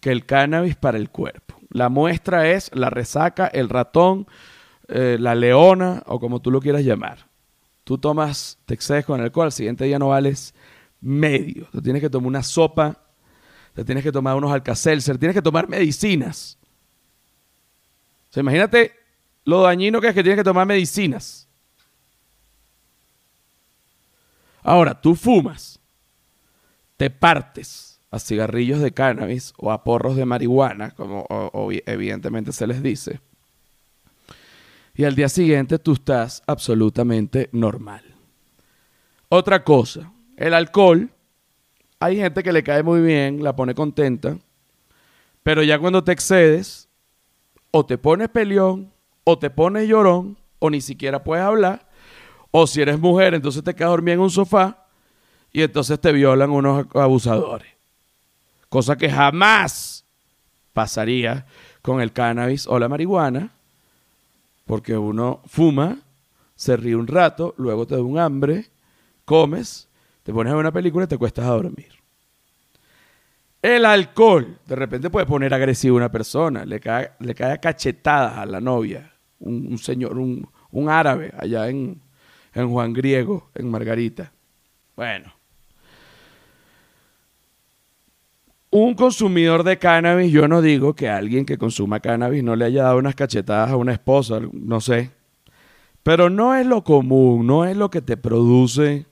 que 0.00 0.10
el 0.10 0.24
cannabis 0.24 0.76
para 0.76 0.96
el 0.96 1.10
cuerpo. 1.10 1.61
La 1.72 1.88
muestra 1.88 2.50
es 2.50 2.70
la 2.74 2.90
resaca, 2.90 3.46
el 3.46 3.68
ratón, 3.68 4.26
eh, 4.88 5.16
la 5.18 5.34
leona 5.34 6.02
o 6.06 6.20
como 6.20 6.40
tú 6.40 6.50
lo 6.50 6.60
quieras 6.60 6.84
llamar. 6.84 7.26
Tú 7.84 7.98
tomas, 7.98 8.58
te 8.66 8.74
excedes 8.74 9.04
con 9.04 9.20
alcohol, 9.20 9.46
al 9.46 9.52
siguiente 9.52 9.84
día 9.84 9.98
no 9.98 10.08
vales 10.08 10.54
medio. 11.00 11.66
Te 11.72 11.80
tienes 11.80 12.02
que 12.02 12.10
tomar 12.10 12.28
una 12.28 12.42
sopa, 12.42 13.02
te 13.74 13.84
tienes 13.84 14.04
que 14.04 14.12
tomar 14.12 14.36
unos 14.36 14.52
alcacelser, 14.52 15.18
tienes 15.18 15.34
que 15.34 15.42
tomar 15.42 15.68
medicinas. 15.68 16.58
O 18.34 18.40
imagínate 18.40 18.92
lo 19.44 19.62
dañino 19.62 20.00
que 20.00 20.08
es 20.08 20.14
que 20.14 20.22
tienes 20.22 20.38
que 20.38 20.44
tomar 20.44 20.66
medicinas. 20.66 21.48
Ahora, 24.62 25.00
tú 25.00 25.16
fumas 25.16 25.80
te 27.02 27.10
partes 27.10 27.91
a 28.12 28.18
cigarrillos 28.18 28.80
de 28.80 28.92
cannabis 28.92 29.54
o 29.56 29.72
a 29.72 29.82
porros 29.82 30.16
de 30.16 30.26
marihuana, 30.26 30.92
como 30.92 31.26
evidentemente 31.86 32.52
se 32.52 32.66
les 32.66 32.82
dice, 32.82 33.20
y 34.94 35.04
al 35.04 35.14
día 35.14 35.30
siguiente 35.30 35.78
tú 35.78 35.94
estás 35.94 36.42
absolutamente 36.46 37.48
normal. 37.52 38.04
Otra 39.30 39.64
cosa, 39.64 40.12
el 40.36 40.52
alcohol, 40.52 41.10
hay 41.98 42.18
gente 42.18 42.42
que 42.42 42.52
le 42.52 42.62
cae 42.62 42.82
muy 42.82 43.00
bien, 43.00 43.42
la 43.42 43.56
pone 43.56 43.74
contenta, 43.74 44.36
pero 45.42 45.62
ya 45.62 45.78
cuando 45.78 46.04
te 46.04 46.12
excedes, 46.12 46.90
o 47.70 47.86
te 47.86 47.96
pones 47.96 48.28
peleón, 48.28 48.92
o 49.24 49.38
te 49.38 49.48
pones 49.48 49.88
llorón, 49.88 50.36
o 50.58 50.68
ni 50.68 50.82
siquiera 50.82 51.24
puedes 51.24 51.44
hablar, 51.44 51.88
o 52.50 52.66
si 52.66 52.82
eres 52.82 52.98
mujer, 52.98 53.32
entonces 53.32 53.64
te 53.64 53.74
quedas 53.74 53.92
dormida 53.92 54.14
en 54.14 54.20
un 54.20 54.30
sofá, 54.30 54.86
y 55.50 55.62
entonces 55.62 55.98
te 55.98 56.12
violan 56.12 56.50
unos 56.50 56.86
abusadores. 56.94 57.68
Cosa 58.72 58.96
que 58.96 59.10
jamás 59.10 60.06
pasaría 60.72 61.44
con 61.82 62.00
el 62.00 62.10
cannabis 62.10 62.66
o 62.66 62.78
la 62.78 62.88
marihuana, 62.88 63.50
porque 64.64 64.96
uno 64.96 65.42
fuma, 65.44 65.98
se 66.54 66.78
ríe 66.78 66.96
un 66.96 67.06
rato, 67.06 67.54
luego 67.58 67.86
te 67.86 67.96
da 67.96 68.02
un 68.02 68.18
hambre, 68.18 68.70
comes, 69.26 69.90
te 70.22 70.32
pones 70.32 70.50
a 70.50 70.56
ver 70.56 70.62
una 70.62 70.72
película 70.72 71.04
y 71.04 71.08
te 71.08 71.18
cuestas 71.18 71.44
a 71.44 71.50
dormir. 71.50 71.90
El 73.60 73.84
alcohol, 73.84 74.58
de 74.64 74.74
repente 74.74 75.10
puede 75.10 75.26
poner 75.26 75.52
agresivo 75.52 75.96
a 75.96 75.98
una 75.98 76.10
persona, 76.10 76.64
le 76.64 76.80
cae, 76.80 77.12
le 77.18 77.34
cae 77.34 77.52
a 77.52 77.60
cachetadas 77.60 78.38
a 78.38 78.46
la 78.46 78.62
novia, 78.62 79.12
un, 79.40 79.76
señor, 79.76 80.16
un, 80.16 80.48
árabe 80.88 81.30
allá 81.36 81.68
en, 81.68 82.00
en 82.54 82.70
Juan 82.70 82.94
Griego, 82.94 83.50
en 83.54 83.70
Margarita. 83.70 84.32
Bueno, 84.96 85.30
un 88.72 88.94
consumidor 88.94 89.64
de 89.64 89.78
cannabis, 89.78 90.32
yo 90.32 90.48
no 90.48 90.62
digo 90.62 90.94
que 90.94 91.06
alguien 91.06 91.44
que 91.44 91.58
consuma 91.58 92.00
cannabis 92.00 92.42
no 92.42 92.56
le 92.56 92.64
haya 92.64 92.84
dado 92.84 92.96
unas 92.96 93.14
cachetadas 93.14 93.70
a 93.70 93.76
una 93.76 93.92
esposa, 93.92 94.40
no 94.50 94.80
sé. 94.80 95.10
Pero 96.02 96.30
no 96.30 96.54
es 96.54 96.66
lo 96.66 96.82
común, 96.82 97.46
no 97.46 97.66
es 97.66 97.76
lo 97.76 97.90
que 97.90 98.00
te 98.00 98.16
produce 98.16 99.04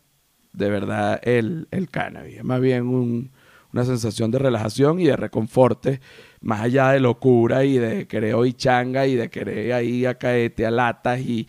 de 0.55 0.71
verdad 0.71 1.21
el, 1.23 1.69
el 1.73 1.90
cannabis. 1.90 2.38
Es 2.38 2.45
más 2.45 2.59
bien 2.62 3.31
una 3.71 3.85
sensación 3.85 4.31
de 4.31 4.38
relajación 4.38 4.99
y 4.99 5.05
de 5.05 5.17
reconforte, 5.17 6.00
más 6.40 6.62
allá 6.62 6.93
de 6.93 7.00
locura 7.00 7.62
y 7.62 7.76
de 7.76 8.09
querer 8.09 8.37
hoy 8.37 8.55
changa 8.55 9.07
y 9.07 9.14
de 9.14 9.29
querer 9.29 9.75
ahí 9.75 10.07
a 10.07 10.14
caerte 10.14 10.64
a 10.64 10.71
latas 10.71 11.21
y, 11.21 11.47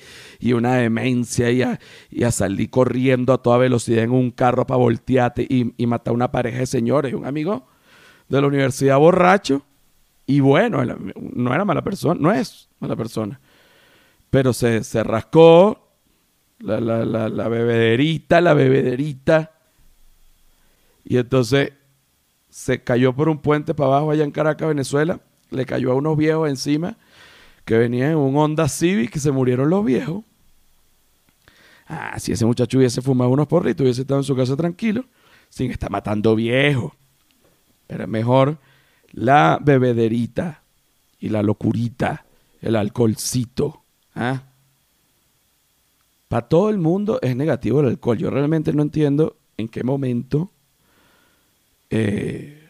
una 0.52 0.76
demencia 0.76 1.50
y 1.50 1.62
a, 1.62 1.80
y 2.10 2.30
salir 2.30 2.70
corriendo 2.70 3.32
a 3.32 3.42
toda 3.42 3.58
velocidad 3.58 4.04
en 4.04 4.12
un 4.12 4.32
carro 4.32 4.68
para 4.68 4.80
voltearte 4.80 5.44
y, 5.50 5.74
y 5.78 5.88
matar 5.88 6.12
a 6.12 6.16
una 6.16 6.30
pareja 6.30 6.60
de 6.60 6.66
señores. 6.66 7.14
Un 7.14 7.26
amigo 7.26 7.71
de 8.32 8.42
la 8.42 8.48
universidad 8.48 8.98
borracho 8.98 9.64
y 10.26 10.40
bueno, 10.40 10.84
no 10.84 11.54
era 11.54 11.66
mala 11.66 11.84
persona, 11.84 12.20
no 12.20 12.32
es 12.32 12.70
mala 12.80 12.96
persona 12.96 13.40
pero 14.32 14.54
se, 14.54 14.84
se 14.84 15.04
rascó 15.04 15.90
la, 16.60 16.80
la, 16.80 17.06
la, 17.06 17.30
la 17.30 17.48
bebederita, 17.50 18.42
la 18.42 18.56
bebederita. 18.56 19.52
Y 21.04 21.18
entonces 21.18 21.74
se 22.50 22.82
cayó 22.82 23.14
por 23.14 23.30
un 23.30 23.40
puente 23.40 23.76
para 23.76 23.90
abajo 23.90 24.12
allá 24.12 24.24
en 24.24 24.32
Caracas, 24.32 24.70
Venezuela. 24.70 25.20
Le 25.50 25.66
cayó 25.66 25.92
a 25.92 25.96
unos 25.96 26.18
viejos 26.18 26.50
encima 26.50 26.98
que 27.66 27.78
venían 27.78 28.12
en 28.12 28.18
un 28.18 28.36
Honda 28.38 28.70
Civic 28.70 29.16
y 29.18 29.20
se 29.20 29.32
murieron 29.32 29.70
los 29.70 29.84
viejos. 29.84 30.24
Ah, 31.88 32.18
si 32.18 32.32
ese 32.32 32.46
muchacho 32.46 32.78
hubiese 32.78 33.02
fumado 33.02 33.32
unos 33.32 33.48
porritos, 33.48 33.84
hubiese 33.84 34.02
estado 34.02 34.22
en 34.22 34.24
su 34.24 34.36
casa 34.36 34.56
tranquilo, 34.56 35.04
sin 35.50 35.72
estar 35.72 35.92
matando 35.92 36.36
viejos. 36.36 36.94
Es 38.00 38.08
mejor 38.08 38.58
la 39.12 39.60
bebederita 39.62 40.64
y 41.20 41.30
la 41.30 41.44
locurita, 41.44 42.26
el 42.62 42.76
alcoholcito. 42.76 43.84
¿Ah? 44.16 44.44
Para 46.28 46.48
todo 46.48 46.70
el 46.70 46.78
mundo 46.78 47.20
es 47.22 47.36
negativo 47.36 47.82
el 47.82 47.88
alcohol. 47.88 48.18
Yo 48.18 48.30
realmente 48.30 48.74
no 48.74 48.82
entiendo 48.82 49.38
en 49.58 49.68
qué 49.68 49.84
momento 49.84 50.52
eh, 51.90 52.70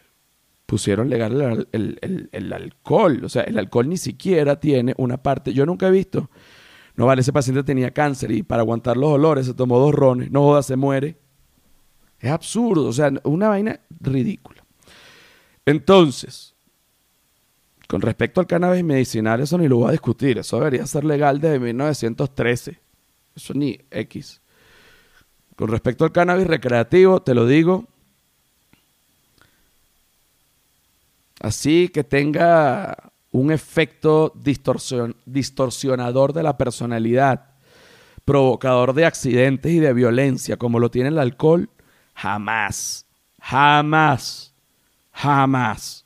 pusieron 0.65 1.09
legal 1.09 1.67
el, 1.71 2.53
alcohol. 2.53 3.23
O 3.23 3.29
sea, 3.29 3.43
el 3.43 3.59
alcohol 3.59 3.87
ni 3.87 3.97
siquiera 3.97 4.59
tiene 4.59 4.95
una 4.97 5.21
parte. 5.21 5.53
Yo 5.53 5.65
nunca 5.65 5.87
he 5.87 5.91
visto. 5.91 6.29
No 6.95 7.05
vale, 7.05 7.21
ese 7.21 7.31
paciente 7.31 7.63
tenía 7.63 7.91
cáncer 7.91 8.31
y 8.31 8.43
para 8.43 8.63
aguantar 8.63 8.97
los 8.97 9.11
olores 9.11 9.45
se 9.45 9.53
tomó 9.53 9.79
dos 9.79 9.93
rones. 9.93 10.31
No 10.31 10.41
joda, 10.41 10.63
se 10.63 10.75
muere. 10.75 11.17
Es 12.19 12.31
absurdo. 12.31 12.87
O 12.87 12.93
sea, 12.93 13.11
una 13.23 13.49
vaina 13.49 13.79
ridícula. 13.99 14.60
Entonces, 15.65 16.53
con 17.87 18.01
respecto 18.01 18.39
al 18.39 18.47
cannabis 18.47 18.83
medicinal, 18.83 19.41
eso 19.41 19.57
ni 19.57 19.67
lo 19.67 19.77
voy 19.77 19.89
a 19.89 19.91
discutir. 19.91 20.37
Eso 20.37 20.57
debería 20.57 20.85
ser 20.85 21.03
legal 21.03 21.39
desde 21.41 21.59
1913. 21.59 22.79
Eso 23.35 23.53
ni 23.53 23.79
X. 23.91 24.41
Con 25.55 25.67
respecto 25.67 26.05
al 26.05 26.11
cannabis 26.11 26.47
recreativo, 26.47 27.21
te 27.21 27.35
lo 27.35 27.45
digo. 27.45 27.85
Así 31.41 31.89
que 31.89 32.03
tenga 32.03 33.11
un 33.31 33.51
efecto 33.51 34.33
distorsionador 34.35 36.33
de 36.33 36.43
la 36.43 36.57
personalidad, 36.57 37.51
provocador 38.25 38.93
de 38.93 39.05
accidentes 39.05 39.71
y 39.71 39.79
de 39.79 39.93
violencia, 39.93 40.57
como 40.57 40.79
lo 40.79 40.91
tiene 40.91 41.09
el 41.09 41.17
alcohol, 41.17 41.69
jamás, 42.13 43.05
jamás, 43.39 44.50
jamás. 45.21 46.05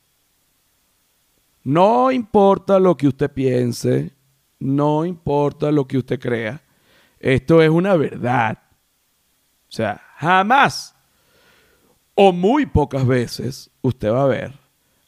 No 1.64 2.12
importa 2.12 2.78
lo 2.78 2.96
que 2.96 3.08
usted 3.08 3.30
piense, 3.30 4.12
no 4.58 5.04
importa 5.04 5.72
lo 5.72 5.86
que 5.86 5.98
usted 5.98 6.20
crea, 6.20 6.62
esto 7.18 7.62
es 7.62 7.70
una 7.70 7.96
verdad. 7.96 8.58
O 9.68 9.72
sea, 9.72 10.00
jamás 10.16 10.94
o 12.14 12.32
muy 12.32 12.66
pocas 12.66 13.06
veces 13.06 13.70
usted 13.82 14.10
va 14.12 14.24
a 14.24 14.28
ver 14.28 14.52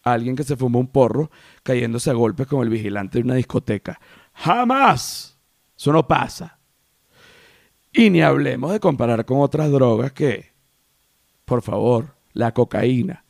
a 0.03 0.13
alguien 0.13 0.35
que 0.35 0.43
se 0.43 0.57
fumó 0.57 0.81
un 0.81 0.89
porro 0.89 1.31
cayéndose 1.63 2.11
a 2.11 2.15
golpes 2.15 2.47
con 2.47 2.63
el 2.63 2.71
vigilante 2.71 3.19
de 3.19 3.25
una 3.25 3.35
discoteca. 3.35 4.01
Jamás. 4.33 5.39
Eso 5.77 5.93
no 5.93 6.09
pasa. 6.09 6.59
Y 7.93 8.11
ni 8.11 8.23
hablemos 8.23 8.73
de 8.73 8.81
comparar 8.81 9.25
con 9.25 9.41
otras 9.41 9.71
drogas 9.71 10.13
que, 10.13 10.53
por 11.45 11.63
favor, 11.63 12.17
la 12.33 12.53
cocaína 12.53 13.25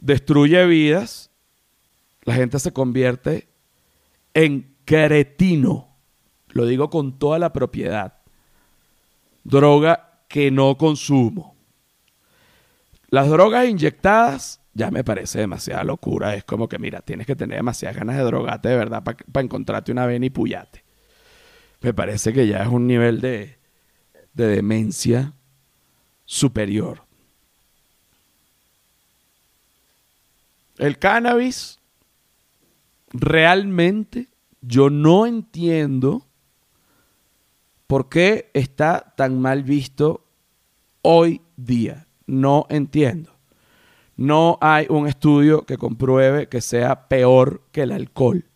destruye 0.00 0.64
vidas 0.66 1.30
la 2.24 2.34
gente 2.34 2.58
se 2.58 2.72
convierte 2.72 3.48
en 4.34 4.76
cretino. 4.84 5.96
Lo 6.48 6.66
digo 6.66 6.90
con 6.90 7.18
toda 7.18 7.38
la 7.38 7.52
propiedad. 7.52 8.18
Droga 9.44 10.24
que 10.28 10.50
no 10.50 10.76
consumo. 10.76 11.56
Las 13.08 13.28
drogas 13.28 13.68
inyectadas 13.68 14.60
ya 14.74 14.90
me 14.90 15.02
parece 15.02 15.40
demasiada 15.40 15.82
locura. 15.84 16.34
Es 16.34 16.44
como 16.44 16.68
que, 16.68 16.78
mira, 16.78 17.00
tienes 17.00 17.26
que 17.26 17.36
tener 17.36 17.56
demasiadas 17.56 17.96
ganas 17.96 18.16
de 18.16 18.22
drogarte 18.22 18.68
de 18.68 18.76
verdad 18.76 19.02
para 19.02 19.44
encontrarte 19.44 19.90
una 19.90 20.06
vena 20.06 20.26
y 20.26 20.30
puyate. 20.30 20.84
Me 21.80 21.94
parece 21.94 22.32
que 22.32 22.46
ya 22.46 22.62
es 22.62 22.68
un 22.68 22.86
nivel 22.86 23.20
de, 23.20 23.58
de 24.34 24.46
demencia 24.46 25.32
superior. 26.26 27.09
El 30.80 30.98
cannabis 30.98 31.78
realmente 33.10 34.28
yo 34.62 34.88
no 34.88 35.26
entiendo 35.26 36.26
por 37.86 38.08
qué 38.08 38.50
está 38.54 39.12
tan 39.14 39.42
mal 39.42 39.62
visto 39.62 40.24
hoy 41.02 41.42
día. 41.58 42.06
No 42.26 42.64
entiendo. 42.70 43.30
No 44.16 44.56
hay 44.62 44.86
un 44.88 45.06
estudio 45.06 45.66
que 45.66 45.76
compruebe 45.76 46.48
que 46.48 46.62
sea 46.62 47.08
peor 47.08 47.60
que 47.72 47.82
el 47.82 47.92
alcohol. 47.92 48.46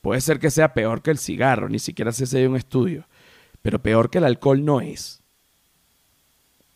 Puede 0.00 0.20
ser 0.22 0.40
que 0.40 0.50
sea 0.50 0.74
peor 0.74 1.02
que 1.02 1.12
el 1.12 1.18
cigarro, 1.18 1.68
ni 1.68 1.78
siquiera 1.78 2.10
se 2.10 2.36
hay 2.36 2.46
un 2.46 2.56
estudio, 2.56 3.06
pero 3.62 3.80
peor 3.80 4.10
que 4.10 4.18
el 4.18 4.24
alcohol 4.24 4.64
no 4.64 4.80
es 4.80 5.19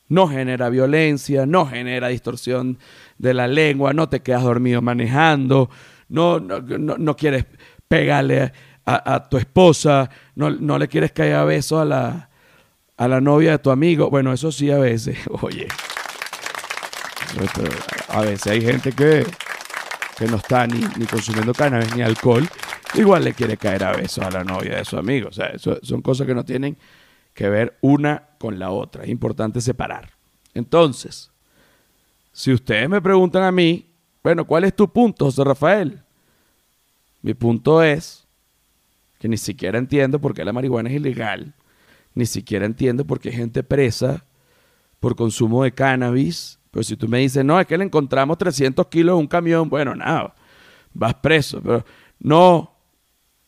no 0.09 0.29
genera 0.29 0.69
violencia, 0.69 1.47
no 1.47 1.67
genera 1.67 2.09
distorsión 2.09 2.79
de 3.19 3.35
la 3.35 3.47
lengua, 3.47 3.93
no 3.93 4.09
te 4.09 4.21
quedas 4.21 4.43
dormido 4.43 4.83
manejando, 4.83 5.71
no, 6.09 6.41
no, 6.41 7.17
quieres 7.17 7.47
pegarle 7.89 8.53
a, 8.85 9.29
tu 9.29 9.39
esposa, 9.39 10.11
no, 10.35 10.79
le 10.79 10.89
quieres 10.89 11.13
caer 11.13 11.37
a 11.37 11.45
besos 11.45 11.81
a 11.81 11.85
la, 11.85 12.29
a 12.97 13.09
la 13.09 13.21
novia 13.21 13.53
de 13.53 13.59
tu 13.59 13.71
amigo. 13.71 14.11
Bueno, 14.11 14.33
eso 14.33 14.53
sí 14.53 14.71
a 14.71 14.79
veces, 14.79 15.19
oye. 15.43 15.69
A 18.09 18.21
veces 18.21 18.47
hay 18.47 18.61
gente 18.61 18.93
que, 18.93 19.27
que 20.17 20.27
no 20.27 20.37
está 20.37 20.67
ni, 20.67 20.81
ni 20.97 21.07
consumiendo 21.07 21.53
cannabis 21.53 21.97
ni 21.97 22.03
alcohol, 22.03 22.49
igual 22.95 23.25
le 23.25 23.35
quiere 23.35 23.57
caer 23.57 23.83
a 23.83 23.93
besos 23.93 24.25
a 24.25 24.31
la 24.31 24.45
novia 24.45 24.77
de 24.77 24.85
su 24.85 24.97
amigo. 24.97 25.31
O 25.31 25.33
sea, 25.33 25.47
eso, 25.47 25.79
son 25.83 26.01
cosas 26.03 26.27
que 26.27 26.35
no 26.35 26.45
tienen 26.45 26.77
que 27.35 27.49
ver 27.49 27.77
una 27.81 28.29
con 28.39 28.59
la 28.59 28.71
otra. 28.71 29.03
Es 29.03 29.11
importante 29.11 29.61
separar. 29.61 30.11
Entonces, 30.55 31.31
si 32.33 32.53
ustedes 32.53 32.89
me 32.89 33.03
preguntan 33.03 33.43
a 33.43 33.53
mí, 33.53 33.87
bueno, 34.23 34.47
¿cuál 34.47 34.65
es 34.65 34.75
tu 34.75 34.91
punto, 34.91 35.27
José 35.27 35.45
Rafael? 35.45 36.01
Mi 37.21 37.35
punto 37.35 37.83
es 37.83 38.25
que 39.19 39.29
ni 39.29 39.37
siquiera 39.37 39.79
entiendo 39.79 40.21
por 40.21 40.35
qué 40.35 40.45
la 40.45 40.53
marihuana 40.53 40.89
es 40.91 40.97
ilegal, 40.97 41.55
ni 42.15 42.27
siquiera 42.27 42.67
entiendo 42.67 43.05
por 43.05 43.19
qué 43.19 43.31
hay 43.31 43.37
gente 43.37 43.63
presa 43.63 44.25
por 45.01 45.17
consumo 45.17 45.65
de 45.65 45.73
cannabis. 45.73 46.59
Pero 46.71 46.83
si 46.83 46.97
tú 46.97 47.09
me 47.09 47.19
dices, 47.19 47.45
no, 47.45 47.59
es 47.59 47.67
que 47.67 47.79
le 47.79 47.85
encontramos 47.85 48.39
300 48.39 48.87
kilos 48.87 49.15
en 49.15 49.21
un 49.21 49.27
camión, 49.27 49.69
bueno, 49.69 49.95
nada, 49.95 50.35
vas 50.93 51.15
preso. 51.15 51.61
Pero 51.63 51.85
no, 52.19 52.74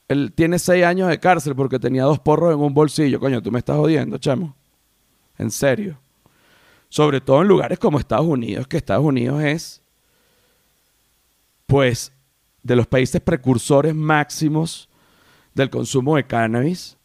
él 0.09 0.33
tiene 0.33 0.59
seis 0.59 0.85
años 0.85 1.09
de 1.09 1.19
cárcel 1.19 1.55
porque 1.57 1.79
tenía 1.79 2.05
dos 2.05 2.21
porros 2.21 2.55
en 2.55 2.61
un 2.61 2.73
bolsillo. 2.73 3.19
Coño, 3.19 3.43
tú 3.43 3.51
me 3.51 3.59
estás 3.59 3.77
jodiendo, 3.77 4.19
chamo. 4.19 4.55
En 5.39 5.51
serio. 5.51 5.99
Sobre 6.89 7.21
todo 7.21 7.43
en 7.43 7.49
lugares 7.49 7.79
como 7.79 7.99
Estados 7.99 8.27
Unidos, 8.27 8.67
que 8.69 8.77
Estados 8.77 9.05
Unidos 9.05 9.43
es, 9.43 9.83
pues, 11.67 12.13
de 12.63 12.77
los 12.77 12.87
países 12.87 13.21
precursores 13.21 13.95
máximos 13.95 14.89
del 15.55 15.71
consumo 15.71 16.17
de 16.17 16.25
cannabis. 16.25 16.97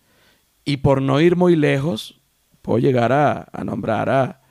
Y 0.64 0.78
por 0.78 1.02
no 1.02 1.20
ir 1.20 1.36
muy 1.36 1.56
lejos, 1.56 2.20
puedo 2.62 2.78
llegar 2.78 3.12
a, 3.12 3.50
nombrar 3.64 4.10
a, 4.10 4.42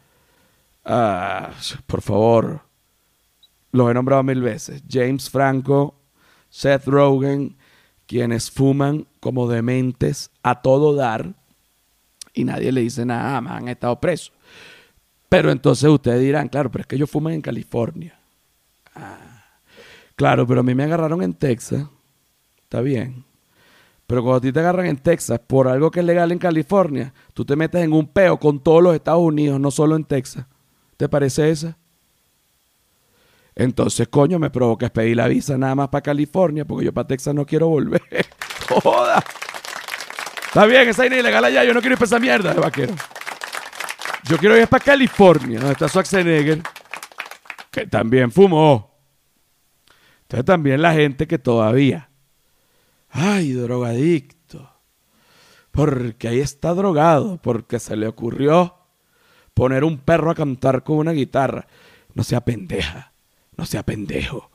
a, 0.84 1.50
por 1.86 2.02
favor, 2.02 2.62
los 3.70 3.88
he 3.88 3.94
nombrado 3.94 4.24
mil 4.24 4.42
veces, 4.42 4.82
James 4.90 5.30
Franco, 5.30 5.94
Seth 6.48 6.86
Rogen, 6.86 7.56
quienes 8.10 8.50
fuman 8.50 9.06
como 9.20 9.46
dementes 9.46 10.32
a 10.42 10.62
todo 10.62 10.96
dar 10.96 11.32
y 12.34 12.42
nadie 12.42 12.72
le 12.72 12.80
dice 12.80 13.06
nada, 13.06 13.38
ah, 13.38 13.56
han 13.56 13.68
estado 13.68 14.00
presos. 14.00 14.32
Pero 15.28 15.52
entonces 15.52 15.88
ustedes 15.88 16.20
dirán, 16.20 16.48
claro, 16.48 16.72
pero 16.72 16.82
es 16.82 16.88
que 16.88 16.96
ellos 16.96 17.08
fuman 17.08 17.34
en 17.34 17.40
California. 17.40 18.18
Ah, 18.96 19.44
claro, 20.16 20.44
pero 20.44 20.58
a 20.58 20.62
mí 20.64 20.74
me 20.74 20.82
agarraron 20.82 21.22
en 21.22 21.34
Texas. 21.34 21.86
Está 22.64 22.80
bien. 22.80 23.24
Pero 24.08 24.24
cuando 24.24 24.38
a 24.38 24.40
ti 24.40 24.50
te 24.50 24.58
agarran 24.58 24.86
en 24.86 24.96
Texas 24.96 25.38
por 25.46 25.68
algo 25.68 25.92
que 25.92 26.00
es 26.00 26.06
legal 26.06 26.32
en 26.32 26.38
California, 26.40 27.14
tú 27.32 27.44
te 27.44 27.54
metes 27.54 27.80
en 27.80 27.92
un 27.92 28.08
peo 28.08 28.40
con 28.40 28.58
todos 28.58 28.82
los 28.82 28.96
Estados 28.96 29.22
Unidos, 29.22 29.60
no 29.60 29.70
solo 29.70 29.94
en 29.94 30.02
Texas. 30.02 30.46
¿Te 30.96 31.08
parece 31.08 31.48
esa? 31.48 31.78
Entonces, 33.54 34.08
coño, 34.08 34.38
me 34.38 34.50
provoca 34.50 34.88
pedir 34.88 35.16
la 35.16 35.28
visa 35.28 35.58
nada 35.58 35.74
más 35.74 35.88
para 35.88 36.02
California, 36.02 36.64
porque 36.64 36.86
yo 36.86 36.92
para 36.92 37.06
Texas 37.06 37.34
no 37.34 37.44
quiero 37.44 37.68
volver. 37.68 38.02
¡Joda! 38.68 39.22
Está 40.46 40.66
bien, 40.66 40.88
esa 40.88 41.06
es 41.06 41.12
ilegal 41.12 41.44
allá, 41.44 41.64
yo 41.64 41.74
no 41.74 41.80
quiero 41.80 41.94
ir 41.94 41.98
para 41.98 42.06
esa 42.06 42.18
mierda 42.18 42.54
de 42.54 42.60
vaquero. 42.60 42.94
Yo 44.28 44.36
quiero 44.38 44.56
ir 44.56 44.68
para 44.68 44.84
California, 44.84 45.58
donde 45.58 45.72
está 45.72 45.88
Schwarzenegger, 45.88 46.62
que 47.70 47.86
también 47.86 48.30
fumó. 48.30 48.98
Entonces 50.22 50.44
también 50.44 50.82
la 50.82 50.92
gente 50.92 51.26
que 51.26 51.38
todavía, 51.38 52.10
ay, 53.10 53.52
drogadicto, 53.52 54.70
porque 55.70 56.28
ahí 56.28 56.40
está 56.40 56.74
drogado, 56.74 57.40
porque 57.42 57.78
se 57.78 57.96
le 57.96 58.06
ocurrió 58.06 58.76
poner 59.54 59.84
un 59.84 59.98
perro 59.98 60.30
a 60.30 60.34
cantar 60.34 60.82
con 60.82 60.98
una 60.98 61.12
guitarra. 61.12 61.66
No 62.14 62.24
sea 62.24 62.40
pendeja. 62.44 63.09
No 63.60 63.66
sea 63.66 63.82
pendejo. 63.82 64.50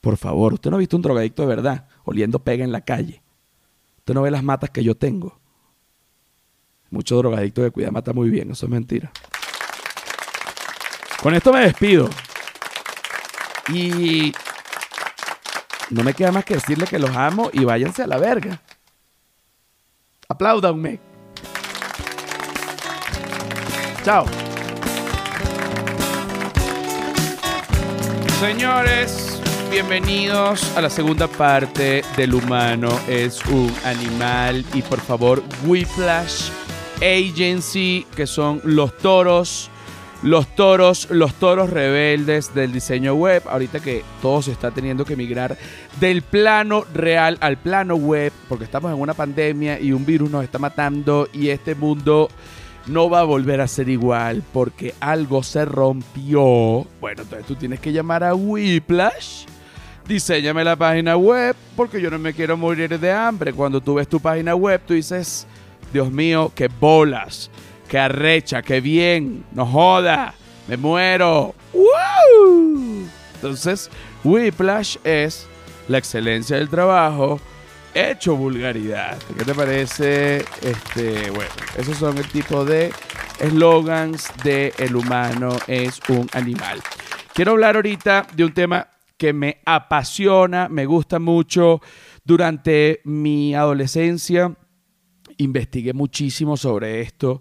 Por 0.00 0.16
favor, 0.16 0.54
usted 0.54 0.70
no 0.70 0.76
ha 0.76 0.78
visto 0.78 0.96
un 0.96 1.02
drogadicto 1.02 1.42
de 1.42 1.48
verdad 1.48 1.88
oliendo 2.04 2.38
pega 2.38 2.64
en 2.64 2.72
la 2.72 2.80
calle. 2.80 3.22
Usted 3.98 4.14
no 4.14 4.22
ve 4.22 4.30
las 4.30 4.42
matas 4.42 4.70
que 4.70 4.82
yo 4.82 4.94
tengo. 4.94 5.38
Muchos 6.88 7.18
drogadictos 7.18 7.64
de 7.64 7.70
cuida 7.70 7.90
mata 7.90 8.14
muy 8.14 8.30
bien, 8.30 8.50
eso 8.50 8.64
es 8.64 8.72
mentira. 8.72 9.12
Con 11.22 11.34
esto 11.34 11.52
me 11.52 11.60
despido. 11.60 12.08
Y 13.68 14.32
no 15.90 16.02
me 16.02 16.14
queda 16.14 16.32
más 16.32 16.46
que 16.46 16.54
decirle 16.54 16.86
que 16.86 16.98
los 16.98 17.14
amo 17.14 17.50
y 17.52 17.62
váyanse 17.66 18.04
a 18.04 18.06
la 18.06 18.16
verga. 18.16 18.62
Apláudanme. 20.30 20.98
Chao. 24.02 24.24
Señores, 28.40 29.40
bienvenidos 29.70 30.76
a 30.76 30.82
la 30.82 30.90
segunda 30.90 31.26
parte 31.26 32.02
del 32.18 32.34
humano 32.34 32.90
es 33.08 33.42
un 33.46 33.72
animal 33.82 34.62
y 34.74 34.82
por 34.82 35.00
favor 35.00 35.42
Whiplash 35.64 36.50
Agency 36.96 38.06
que 38.14 38.26
son 38.26 38.60
los 38.62 38.94
toros, 38.98 39.70
los 40.22 40.54
toros, 40.54 41.08
los 41.10 41.32
toros 41.34 41.70
rebeldes 41.70 42.54
del 42.54 42.72
diseño 42.72 43.14
web. 43.14 43.42
Ahorita 43.48 43.80
que 43.80 44.04
todo 44.20 44.42
se 44.42 44.52
está 44.52 44.70
teniendo 44.70 45.06
que 45.06 45.16
migrar 45.16 45.56
del 45.98 46.20
plano 46.20 46.84
real 46.92 47.38
al 47.40 47.56
plano 47.56 47.94
web 47.96 48.34
porque 48.50 48.64
estamos 48.64 48.92
en 48.92 49.00
una 49.00 49.14
pandemia 49.14 49.80
y 49.80 49.92
un 49.92 50.04
virus 50.04 50.30
nos 50.30 50.44
está 50.44 50.58
matando 50.58 51.26
y 51.32 51.48
este 51.48 51.74
mundo 51.74 52.28
no 52.86 53.10
va 53.10 53.20
a 53.20 53.24
volver 53.24 53.60
a 53.60 53.68
ser 53.68 53.88
igual 53.88 54.42
porque 54.52 54.94
algo 55.00 55.42
se 55.42 55.64
rompió. 55.64 56.86
Bueno, 57.00 57.22
entonces 57.22 57.46
tú 57.46 57.56
tienes 57.56 57.80
que 57.80 57.92
llamar 57.92 58.24
a 58.24 58.34
Whiplash. 58.34 59.46
Diseñame 60.06 60.62
la 60.62 60.76
página 60.76 61.16
web 61.16 61.56
porque 61.74 62.00
yo 62.00 62.10
no 62.10 62.18
me 62.18 62.32
quiero 62.32 62.56
morir 62.56 62.98
de 62.98 63.12
hambre. 63.12 63.52
Cuando 63.52 63.80
tú 63.80 63.94
ves 63.94 64.06
tu 64.06 64.20
página 64.20 64.54
web, 64.54 64.80
tú 64.86 64.94
dices, 64.94 65.46
Dios 65.92 66.12
mío, 66.12 66.52
qué 66.54 66.68
bolas, 66.68 67.50
qué 67.88 67.98
arrecha, 67.98 68.62
qué 68.62 68.80
bien, 68.80 69.44
no 69.52 69.66
joda, 69.66 70.34
me 70.68 70.76
muero. 70.76 71.54
Entonces, 73.34 73.90
Whiplash 74.22 74.96
es 75.02 75.46
la 75.88 75.98
excelencia 75.98 76.56
del 76.56 76.68
trabajo 76.68 77.40
hecho 77.96 78.36
vulgaridad. 78.36 79.18
¿Qué 79.38 79.44
te 79.44 79.54
parece? 79.54 80.44
Este, 80.60 81.30
bueno, 81.30 81.50
esos 81.78 81.96
son 81.96 82.18
el 82.18 82.28
tipo 82.28 82.64
de 82.64 82.92
eslogans 83.40 84.30
de 84.44 84.74
el 84.78 84.96
humano 84.96 85.56
es 85.66 85.98
un 86.08 86.28
animal. 86.32 86.80
Quiero 87.32 87.52
hablar 87.52 87.76
ahorita 87.76 88.26
de 88.34 88.44
un 88.44 88.52
tema 88.52 88.86
que 89.16 89.32
me 89.32 89.60
apasiona, 89.64 90.68
me 90.68 90.84
gusta 90.84 91.18
mucho. 91.18 91.80
Durante 92.22 93.00
mi 93.04 93.54
adolescencia 93.54 94.54
investigué 95.38 95.92
muchísimo 95.92 96.56
sobre 96.56 97.00
esto, 97.00 97.40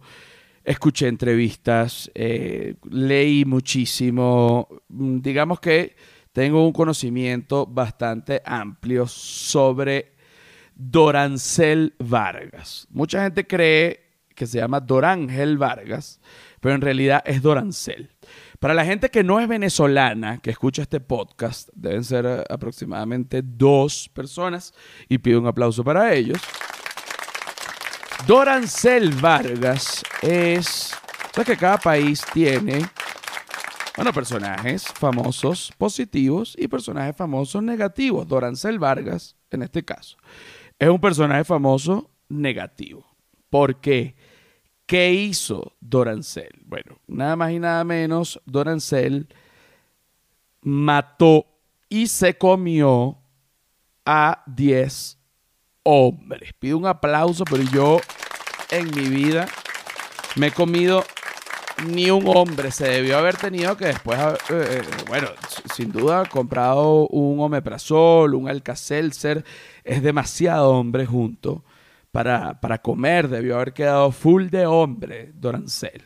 escuché 0.63 1.07
entrevistas, 1.07 2.09
eh, 2.13 2.75
leí 2.89 3.43
muchísimo. 3.45 4.67
Digamos 4.87 5.59
que 5.59 5.95
tengo 6.31 6.65
un 6.65 6.73
conocimiento 6.73 7.65
bastante 7.65 8.41
amplio 8.45 9.07
sobre 9.07 10.14
Dorancel 10.75 11.95
Vargas. 11.99 12.88
Mucha 12.91 13.23
gente 13.23 13.47
cree 13.47 14.05
que 14.35 14.45
se 14.45 14.59
llama 14.59 14.81
Dorángel 14.81 15.57
Vargas, 15.57 16.19
pero 16.59 16.75
en 16.75 16.81
realidad 16.81 17.23
es 17.25 17.41
Dorancel. 17.41 18.11
Para 18.59 18.73
la 18.73 18.85
gente 18.85 19.09
que 19.09 19.23
no 19.23 19.39
es 19.39 19.47
venezolana, 19.47 20.39
que 20.39 20.51
escucha 20.51 20.81
este 20.81 20.99
podcast, 20.99 21.69
deben 21.73 22.03
ser 22.03 22.25
eh, 22.25 22.43
aproximadamente 22.49 23.41
dos 23.43 24.09
personas 24.13 24.73
y 25.07 25.17
pido 25.17 25.39
un 25.39 25.47
aplauso 25.47 25.83
para 25.83 26.13
ellos. 26.13 26.39
Dorancel 28.27 29.11
Vargas 29.11 30.03
es, 30.21 30.93
sabes 31.33 31.47
que 31.47 31.57
cada 31.57 31.77
país 31.77 32.23
tiene, 32.33 32.85
bueno, 33.95 34.11
personajes 34.11 34.85
famosos 34.85 35.71
positivos 35.77 36.55
y 36.57 36.67
personajes 36.67 37.15
famosos 37.15 37.61
negativos. 37.61 38.27
Dorancel 38.27 38.79
Vargas, 38.79 39.35
en 39.51 39.61
este 39.61 39.85
caso, 39.85 40.17
es 40.79 40.89
un 40.89 40.99
personaje 40.99 41.43
famoso 41.43 42.09
negativo. 42.29 43.05
¿Por 43.49 43.79
qué? 43.79 44.15
¿Qué 44.85 45.13
hizo 45.13 45.73
Dorancel? 45.79 46.61
Bueno, 46.65 46.97
nada 47.07 47.35
más 47.35 47.51
y 47.51 47.59
nada 47.59 47.83
menos, 47.83 48.41
Dorancel 48.45 49.27
mató 50.61 51.45
y 51.89 52.07
se 52.07 52.38
comió 52.38 53.17
a 54.05 54.43
10 54.47 55.17
hombres. 55.83 56.53
Pido 56.59 56.77
un 56.77 56.85
aplauso, 56.85 57.45
pero 57.45 57.63
yo 57.63 57.99
en 58.69 58.89
mi 58.95 59.09
vida 59.09 59.47
me 60.35 60.47
he 60.47 60.51
comido 60.51 61.03
ni 61.83 62.09
un 62.09 62.27
hombre. 62.27 62.71
Se 62.71 62.88
debió 62.88 63.17
haber 63.17 63.38
tenido 63.38 63.75
que 63.77 63.85
después, 63.85 64.19
eh, 64.19 64.35
eh, 64.49 64.81
bueno, 65.07 65.29
sin 65.73 65.91
duda, 65.91 66.25
comprado 66.25 67.07
un 67.07 67.39
omeprazol, 67.39 68.35
un 68.35 68.47
alcacelser 68.47 69.43
es 69.83 70.01
demasiado 70.01 70.71
hombre 70.71 71.05
junto 71.05 71.63
para, 72.11 72.59
para 72.59 72.77
comer. 72.79 73.27
Debió 73.27 73.55
haber 73.55 73.73
quedado 73.73 74.11
full 74.11 74.47
de 74.47 74.65
hombre 74.65 75.31
Dorancel. 75.35 76.03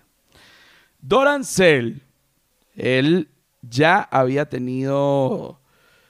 Dorancel, 1.01 2.01
él 2.75 3.29
ya 3.61 4.01
había 4.01 4.49
tenido 4.49 5.59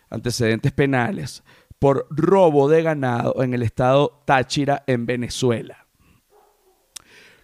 antecedentes 0.10 0.72
penales 0.72 1.44
por 1.78 2.08
robo 2.10 2.68
de 2.68 2.84
ganado 2.84 3.42
en 3.42 3.54
el 3.54 3.64
estado 3.64 4.22
Táchira, 4.26 4.84
en 4.88 5.06
Venezuela. 5.06 5.86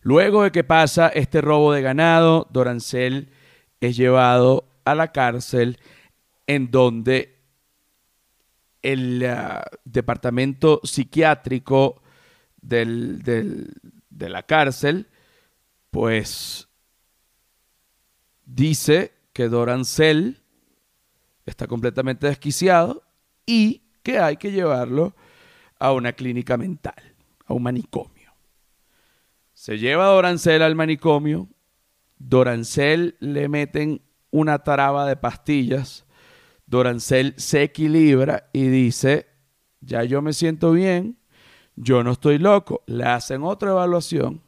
Luego 0.06 0.44
de 0.44 0.52
que 0.52 0.64
pasa 0.64 1.08
este 1.08 1.42
robo 1.42 1.74
de 1.74 1.82
ganado, 1.82 2.48
Dorancel 2.52 3.30
es 3.82 3.98
llevado 3.98 4.68
a 4.86 4.94
la 4.94 5.12
cárcel 5.12 5.80
en 6.46 6.70
donde 6.70 7.40
el 8.84 9.26
ah, 9.26 9.66
departamento 9.84 10.80
psiquiátrico 10.84 12.04
de 12.62 13.66
la 14.12 14.44
cárcel, 14.44 15.08
pues 15.90 16.68
dice 18.46 19.12
que 19.34 19.50
Dorancel 19.50 20.40
está 21.48 21.66
completamente 21.66 22.28
desquiciado 22.28 23.02
y 23.48 23.82
que 24.04 24.20
hay 24.20 24.38
que 24.38 24.52
llevarlo 24.52 25.16
a 25.80 25.94
una 25.94 26.14
clínica 26.14 26.58
mental, 26.58 27.16
a 27.48 27.56
un 27.56 27.64
manicomio. 27.64 28.15
Se 29.66 29.80
lleva 29.80 30.06
a 30.06 30.10
Dorancel 30.10 30.62
al 30.62 30.76
manicomio, 30.76 31.50
Dorancel 32.20 33.16
le 33.20 33.50
meten 33.50 34.00
una 34.30 34.60
traba 34.60 35.08
de 35.08 35.16
pastillas 35.16 36.06
Dorancel 36.68 37.34
se 37.38 37.64
equilibra 37.64 38.48
y 38.54 38.68
dice, 38.68 39.26
ya 39.82 40.04
yo 40.04 40.22
me 40.22 40.34
siento 40.34 40.72
bien, 40.72 41.18
yo 41.76 42.04
no 42.04 42.12
estoy 42.12 42.38
loco. 42.38 42.84
Le 42.86 43.06
hacen 43.06 43.42
otra 43.42 43.72
evaluación, 43.72 44.44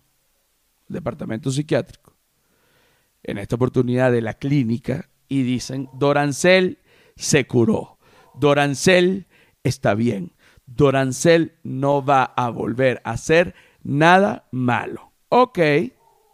departamento 0.88 1.50
psiquiátrico, 1.50 2.16
en 3.24 3.40
esta 3.40 3.56
oportunidad 3.56 4.12
de 4.12 4.22
la 4.22 4.36
clínica, 4.36 5.10
y 5.28 5.42
dicen, 5.42 5.90
Dorancel 5.94 6.78
se 7.16 7.48
curó. 7.48 7.98
Dorancel 8.36 9.26
está 9.64 9.96
bien. 9.96 10.34
Dorancel 10.68 11.56
no 11.64 12.06
va 12.06 12.24
a 12.24 12.52
volver 12.52 13.02
a 13.04 13.14
hacer 13.14 13.56
nada 13.88 14.48
malo. 14.52 15.14
Ok, 15.30 15.60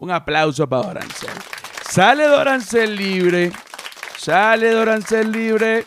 un 0.00 0.10
aplauso 0.10 0.68
para 0.68 0.88
Dorancel. 0.88 1.30
Sale 1.88 2.26
Dorancel 2.26 2.96
libre 2.96 3.52
Sale 4.24 4.70
Dorancel 4.70 5.30
libre. 5.30 5.84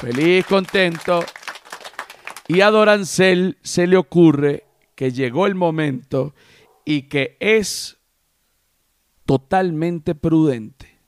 Feliz, 0.00 0.44
contento. 0.46 1.24
Y 2.48 2.60
a 2.60 2.70
Dorancel 2.70 3.56
se 3.62 3.86
le 3.86 3.96
ocurre 3.96 4.64
que 4.96 5.12
llegó 5.12 5.46
el 5.46 5.54
momento 5.54 6.34
y 6.84 7.02
que 7.02 7.36
es 7.38 7.98
totalmente 9.26 10.16
prudente 10.16 10.98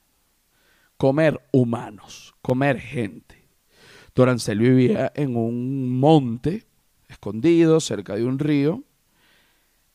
comer 0.95 1.41
humanos, 1.51 2.35
comer 2.41 2.79
gente. 2.79 3.49
Dorancel 4.15 4.59
vivía 4.59 5.11
en 5.13 5.35
un 5.35 5.99
monte 5.99 6.67
escondido 7.09 7.81
cerca 7.81 8.15
de 8.15 8.23
un 8.23 8.39
río. 8.39 8.83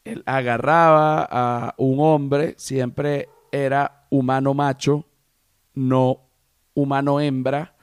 Él 0.06 0.22
agarraba 0.24 1.26
a 1.28 1.74
un 1.78 1.98
hombre, 1.98 2.54
siempre 2.58 3.28
era 3.50 4.06
humano 4.08 4.54
macho, 4.54 5.04
no 5.74 6.20
humano 6.74 7.18
hembra, 7.20 7.74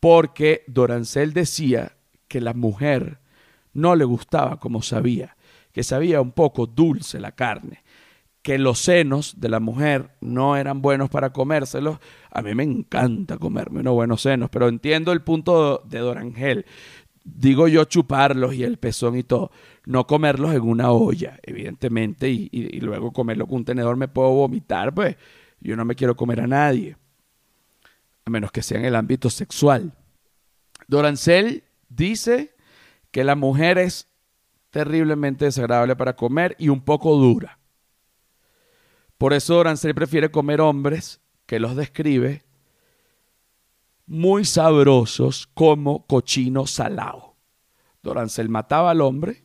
porque 0.00 0.64
Dorancel 0.66 1.32
decía 1.32 1.96
que 2.28 2.42
la 2.42 2.52
mujer 2.52 3.20
no 3.72 3.96
le 3.96 4.04
gustaba 4.04 4.60
como 4.60 4.82
sabía, 4.82 5.34
que 5.72 5.82
sabía 5.82 6.20
un 6.20 6.32
poco 6.32 6.66
dulce 6.66 7.18
la 7.18 7.32
carne, 7.32 7.82
que 8.42 8.58
los 8.58 8.80
senos 8.80 9.40
de 9.40 9.48
la 9.48 9.60
mujer 9.60 10.10
no 10.20 10.56
eran 10.56 10.82
buenos 10.82 11.08
para 11.08 11.32
comérselos. 11.32 12.00
A 12.30 12.42
mí 12.42 12.54
me 12.54 12.64
encanta 12.64 13.38
comerme 13.38 13.80
unos 13.80 13.94
buenos 13.94 14.20
senos, 14.20 14.50
pero 14.50 14.68
entiendo 14.68 15.12
el 15.12 15.22
punto 15.22 15.82
de 15.86 16.00
Dorangel. 16.00 16.66
Digo 17.24 17.68
yo 17.68 17.84
chuparlos 17.84 18.54
y 18.54 18.64
el 18.64 18.76
pezón 18.76 19.16
y 19.16 19.22
todo, 19.22 19.50
no 19.86 20.06
comerlos 20.06 20.54
en 20.54 20.60
una 20.60 20.92
olla, 20.92 21.40
evidentemente, 21.42 22.28
y, 22.28 22.50
y 22.52 22.80
luego 22.80 23.12
comerlo 23.12 23.46
con 23.46 23.56
un 23.56 23.64
tenedor 23.64 23.96
me 23.96 24.08
puedo 24.08 24.30
vomitar, 24.30 24.94
pues 24.94 25.16
yo 25.60 25.74
no 25.74 25.86
me 25.86 25.94
quiero 25.94 26.14
comer 26.14 26.42
a 26.42 26.46
nadie, 26.46 26.98
a 28.26 28.30
menos 28.30 28.52
que 28.52 28.62
sea 28.62 28.78
en 28.78 28.84
el 28.84 28.94
ámbito 28.94 29.30
sexual. 29.30 29.94
Dorancel 30.86 31.64
dice 31.88 32.54
que 33.10 33.24
la 33.24 33.36
mujer 33.36 33.78
es 33.78 34.08
terriblemente 34.70 35.46
desagradable 35.46 35.96
para 35.96 36.16
comer 36.16 36.56
y 36.58 36.68
un 36.68 36.82
poco 36.82 37.16
dura. 37.16 37.58
Por 39.16 39.32
eso 39.32 39.54
Dorancel 39.54 39.94
prefiere 39.94 40.30
comer 40.30 40.60
hombres 40.60 41.20
que 41.46 41.60
los 41.60 41.76
describe 41.76 42.42
muy 44.06 44.44
sabrosos 44.44 45.48
como 45.54 46.06
cochino 46.06 46.66
salado. 46.66 47.34
Dorancel 48.02 48.48
mataba 48.48 48.90
al 48.90 49.00
hombre 49.00 49.42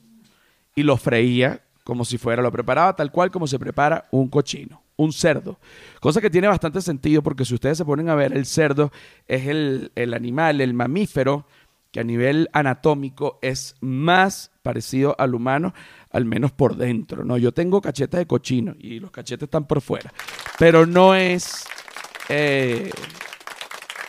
y 0.75 0.83
lo 0.83 0.97
freía 0.97 1.63
como 1.83 2.05
si 2.05 2.19
fuera, 2.19 2.43
lo 2.43 2.51
preparaba 2.51 2.95
tal 2.95 3.11
cual 3.11 3.31
como 3.31 3.47
se 3.47 3.57
prepara 3.57 4.07
un 4.11 4.27
cochino, 4.27 4.83
un 4.95 5.11
cerdo. 5.11 5.59
Cosa 5.99 6.21
que 6.21 6.29
tiene 6.29 6.47
bastante 6.47 6.81
sentido 6.81 7.23
porque 7.23 7.45
si 7.45 7.55
ustedes 7.55 7.79
se 7.79 7.85
ponen 7.85 8.09
a 8.09 8.15
ver, 8.15 8.31
el 8.37 8.45
cerdo 8.45 8.91
es 9.27 9.47
el, 9.47 9.91
el 9.95 10.13
animal, 10.13 10.61
el 10.61 10.75
mamífero 10.75 11.47
que 11.91 11.99
a 11.99 12.03
nivel 12.03 12.49
anatómico 12.53 13.39
es 13.41 13.75
más 13.81 14.51
parecido 14.61 15.15
al 15.17 15.33
humano, 15.33 15.73
al 16.11 16.25
menos 16.25 16.51
por 16.51 16.75
dentro. 16.75 17.23
¿no? 17.23 17.37
Yo 17.37 17.51
tengo 17.51 17.81
cachetes 17.81 18.19
de 18.19 18.27
cochino 18.27 18.75
y 18.77 18.99
los 18.99 19.11
cachetes 19.11 19.47
están 19.47 19.65
por 19.65 19.81
fuera, 19.81 20.13
pero 20.59 20.85
no 20.85 21.15
es, 21.15 21.65
eh, 22.29 22.91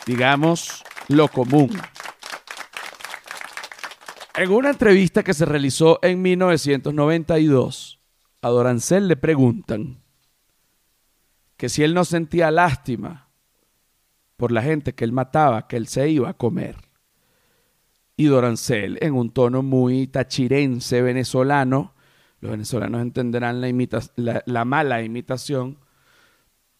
digamos, 0.05 0.83
lo 1.07 1.27
común. 1.27 1.71
En 4.35 4.51
una 4.51 4.69
entrevista 4.69 5.23
que 5.23 5.33
se 5.33 5.45
realizó 5.45 5.99
en 6.01 6.21
1992, 6.21 7.99
a 8.41 8.49
Dorancel 8.49 9.07
le 9.07 9.17
preguntan 9.17 10.01
que 11.57 11.69
si 11.69 11.83
él 11.83 11.93
no 11.93 12.05
sentía 12.05 12.49
lástima 12.49 13.29
por 14.37 14.51
la 14.51 14.63
gente 14.63 14.95
que 14.95 15.03
él 15.03 15.11
mataba, 15.11 15.67
que 15.67 15.77
él 15.77 15.87
se 15.87 16.09
iba 16.09 16.29
a 16.29 16.33
comer 16.33 16.91
y 18.21 18.25
Dorancel 18.25 18.99
en 19.01 19.15
un 19.15 19.31
tono 19.31 19.63
muy 19.63 20.05
tachirense 20.05 21.01
venezolano. 21.01 21.95
Los 22.39 22.51
venezolanos 22.51 23.01
entenderán 23.01 23.61
la, 23.61 24.43
la, 24.45 24.63
mala 24.63 25.01
imitación. 25.01 25.79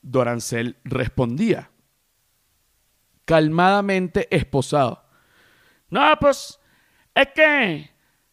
Dorancel 0.04 0.78
respondía, 0.84 1.71
calmadamente 3.26 4.28
esposado. 4.36 5.04
No, 5.90 6.16
pues 6.20 6.60
es 7.14 7.28
que, 7.36 7.92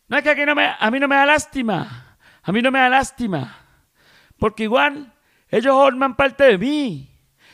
no 0.08 0.16
es 0.16 0.22
que 0.22 0.46
no 0.46 0.54
me, 0.54 0.74
a 0.78 0.90
mí 0.90 1.00
no 1.00 1.08
me 1.08 1.16
da 1.16 1.26
lástima, 1.26 2.18
a 2.42 2.52
mí 2.52 2.62
no 2.62 2.70
me 2.70 2.78
da 2.78 2.88
lástima, 2.88 3.56
porque 4.38 4.64
igual 4.64 5.12
ellos 5.48 5.74
forman 5.74 6.16
parte 6.16 6.44
de 6.44 6.58
mí, 6.58 7.10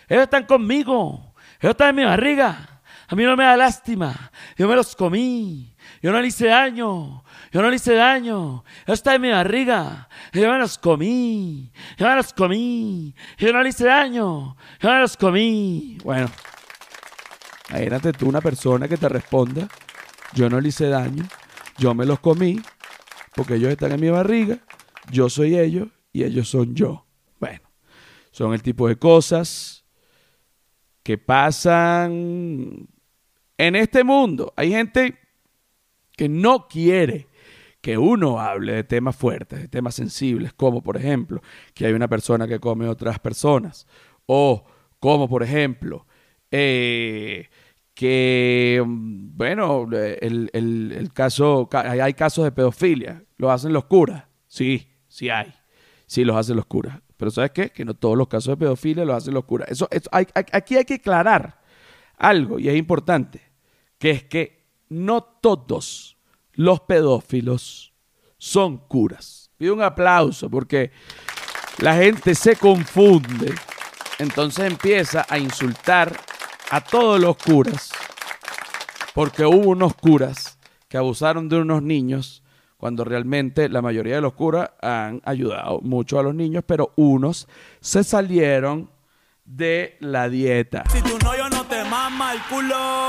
ellos 0.09 0.25
están 0.25 0.44
conmigo, 0.44 1.35
ellos 1.61 1.70
están 1.70 1.90
en 1.90 1.97
mi 1.97 2.05
barriga. 2.05 2.75
A 3.09 3.14
mí 3.14 3.23
no 3.23 3.37
me 3.37 3.44
da 3.44 3.57
lástima. 3.57 4.33
Yo 4.57 4.66
me 4.66 4.75
los 4.75 4.97
comí. 4.97 5.77
Yo 6.03 6.11
no 6.11 6.20
le 6.20 6.29
hice 6.29 6.47
daño. 6.47 7.23
Yo 7.53 7.62
no 7.62 7.68
le 7.68 7.77
hice 7.77 7.94
daño. 7.94 8.64
Eso 8.85 8.94
está 8.94 9.14
en 9.14 9.23
mi 9.23 9.31
barriga. 9.31 10.09
Yo 10.33 10.51
me 10.51 10.59
los 10.59 10.79
comí. 10.79 11.70
Yo 11.99 12.09
me 12.09 12.16
los 12.16 12.33
comí. 12.33 13.14
Yo 13.38 13.53
no 13.53 13.62
le 13.62 13.68
hice 13.68 13.85
daño. 13.85 14.57
Yo 14.81 14.90
me 14.90 15.01
los 15.01 15.16
comí. 15.16 15.99
Bueno, 16.03 16.31
imagínate 17.68 18.12
tú 18.12 18.29
una 18.29 18.40
persona 18.40 18.88
que 18.88 18.96
te 18.96 19.09
responda. 19.09 19.68
Yo 20.35 20.48
no 20.48 20.61
le 20.61 20.68
hice 20.68 20.88
daño. 20.88 21.24
Yo 21.79 21.94
me 21.94 22.07
los 22.07 22.20
comí. 22.20 22.61
Porque 23.35 23.55
ellos 23.55 23.70
están 23.70 23.92
en 23.92 24.00
mi 24.00 24.11
barriga. 24.11 24.59
Yo 25.11 25.29
soy 25.29 25.59
ellos 25.59 25.88
y 26.12 26.24
ellos 26.24 26.48
son 26.48 26.74
yo. 26.74 27.07
Bueno, 27.40 27.62
son 28.31 28.55
el 28.55 28.62
tipo 28.62 28.88
de 28.88 28.96
cosas 28.96 29.85
que 31.03 31.18
pasan 31.18 32.88
en 33.59 33.77
este 33.77 34.03
mundo 34.03 34.53
hay 34.57 34.70
gente 34.70 35.18
que 36.16 36.29
no 36.29 36.66
quiere 36.66 37.29
que 37.81 37.98
uno 37.98 38.40
hable 38.40 38.72
de 38.72 38.85
temas 38.85 39.14
fuertes, 39.14 39.61
de 39.61 39.68
temas 39.68 39.94
sensibles, 39.94 40.55
como 40.55 40.83
por 40.83 40.96
ejemplo 40.96 41.42
que 41.74 41.87
hay 41.87 41.92
una 41.92 42.09
persona 42.09 42.48
que 42.48 42.59
come 42.59 42.88
otras 42.88 43.18
personas, 43.18 43.87
o 44.24 44.64
como 44.98 45.29
por 45.29 45.42
ejemplo 45.42 46.07
eh, 46.57 47.49
que, 47.95 48.81
bueno, 48.87 49.88
el, 49.90 51.11
caso, 51.12 51.69
hay 51.73 52.14
casos 52.14 52.45
de 52.45 52.53
pedofilia, 52.53 53.25
lo 53.38 53.51
hacen 53.51 53.73
los 53.73 53.87
curas, 53.87 54.23
sí, 54.47 54.88
sí 55.09 55.31
hay, 55.31 55.53
sí 56.07 56.25
los 56.25 56.37
hacen 56.37 56.55
los 56.55 56.67
curas, 56.67 57.01
pero 57.17 57.33
¿sabes 57.33 57.51
qué? 57.51 57.71
Que 57.71 57.85
no 57.85 57.95
todos 57.95 58.17
los 58.17 58.29
casos 58.29 58.53
de 58.53 58.57
pedofilia 58.57 59.05
los 59.05 59.17
hacen 59.17 59.35
los 59.35 59.45
curas. 59.47 59.69
Eso, 59.69 59.88
aquí 60.12 60.77
hay 60.77 60.85
que 60.85 60.95
aclarar 60.95 61.61
algo 62.17 62.61
y 62.61 62.69
es 62.69 62.77
importante, 62.77 63.43
que 63.99 64.12
es 64.12 64.23
que 64.23 64.64
no 64.88 65.25
todos 65.25 66.17
los 66.53 66.83
pedófilos 66.83 67.93
son 68.38 68.79
curas. 68.79 69.51
Pido 69.57 69.75
un 69.75 69.83
aplauso 69.83 70.49
porque 70.49 70.93
la 71.79 71.97
gente 71.97 72.37
se 72.37 72.55
confunde, 72.55 73.53
entonces 74.21 74.71
empieza 74.71 75.27
a 75.29 75.37
insultar 75.37 76.17
a 76.75 76.81
todos 76.81 77.21
los 77.21 77.37
curas, 77.37 77.93
porque 79.15 79.47
hubo 79.47 79.71
unos 79.71 79.95
curas 79.95 80.59
que 80.89 80.97
abusaron 80.97 81.49
de 81.49 81.61
unos 81.61 81.85
niños 81.85 82.43
cuando 82.77 83.05
realmente 83.05 83.69
la 83.69 83.81
mayoría 83.81 84.17
de 84.17 84.21
los 84.21 84.33
curas 84.33 84.71
han 84.83 85.23
ayudado 85.25 85.81
mucho 85.83 86.19
a 86.19 86.25
los 86.25 86.35
niños, 86.35 86.65
pero 86.67 86.93
unos 86.97 87.47
se 87.81 88.03
salieron 88.03 88.91
de 89.45 89.97
la 90.01 90.29
dieta. 90.29 90.83
Si 90.91 91.01
tu 91.03 91.17
novio 91.21 91.49
no 91.49 91.65
te 91.65 91.85
mama 91.85 92.33
el 92.33 92.41
culo. 92.43 93.09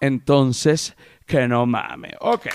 Entonces, 0.00 0.96
que 1.24 1.46
no 1.46 1.66
mame. 1.66 2.16
Ok. 2.18 2.48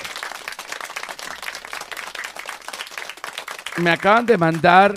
Me 3.78 3.92
acaban 3.92 4.26
de 4.26 4.38
mandar 4.38 4.94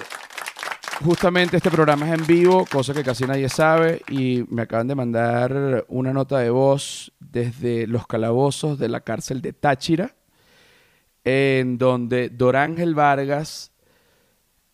justamente 1.02 1.56
este 1.56 1.70
programa 1.70 2.06
es 2.08 2.20
en 2.20 2.26
vivo, 2.26 2.64
cosa 2.70 2.94
que 2.94 3.02
casi 3.02 3.24
nadie 3.24 3.48
sabe, 3.48 4.02
y 4.08 4.44
me 4.48 4.62
acaban 4.62 4.88
de 4.88 4.94
mandar 4.94 5.84
una 5.88 6.12
nota 6.12 6.38
de 6.38 6.50
voz 6.50 7.12
desde 7.18 7.86
los 7.86 8.06
calabozos 8.06 8.78
de 8.78 8.88
la 8.88 9.00
cárcel 9.00 9.42
de 9.42 9.52
Táchira, 9.52 10.14
en 11.24 11.78
donde 11.78 12.30
Dorángel 12.30 12.94
Vargas 12.94 13.72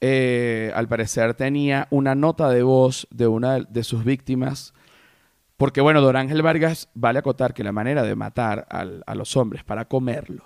eh, 0.01 0.71
al 0.75 0.89
parecer 0.89 1.35
tenía 1.35 1.89
una 1.91 2.15
nota 2.15 2.49
de 2.51 2.63
voz 2.63 3.09
de 3.11 3.27
una 3.27 3.61
de 3.61 3.83
sus 3.83 4.05
víctimas, 4.05 4.75
porque 5.57 5.81
bueno, 5.81 6.01
Don 6.01 6.17
Ángel 6.17 6.43
Vargas 6.43 6.89
vale 6.95 7.19
acotar 7.19 7.55
que 7.55 7.65
la 7.65 7.73
manera 7.73 8.03
de 8.03 8.15
matar 8.15 8.67
a 8.71 9.15
los 9.15 9.37
hombres 9.37 9.65
para 9.65 9.87
comerlo 9.87 10.45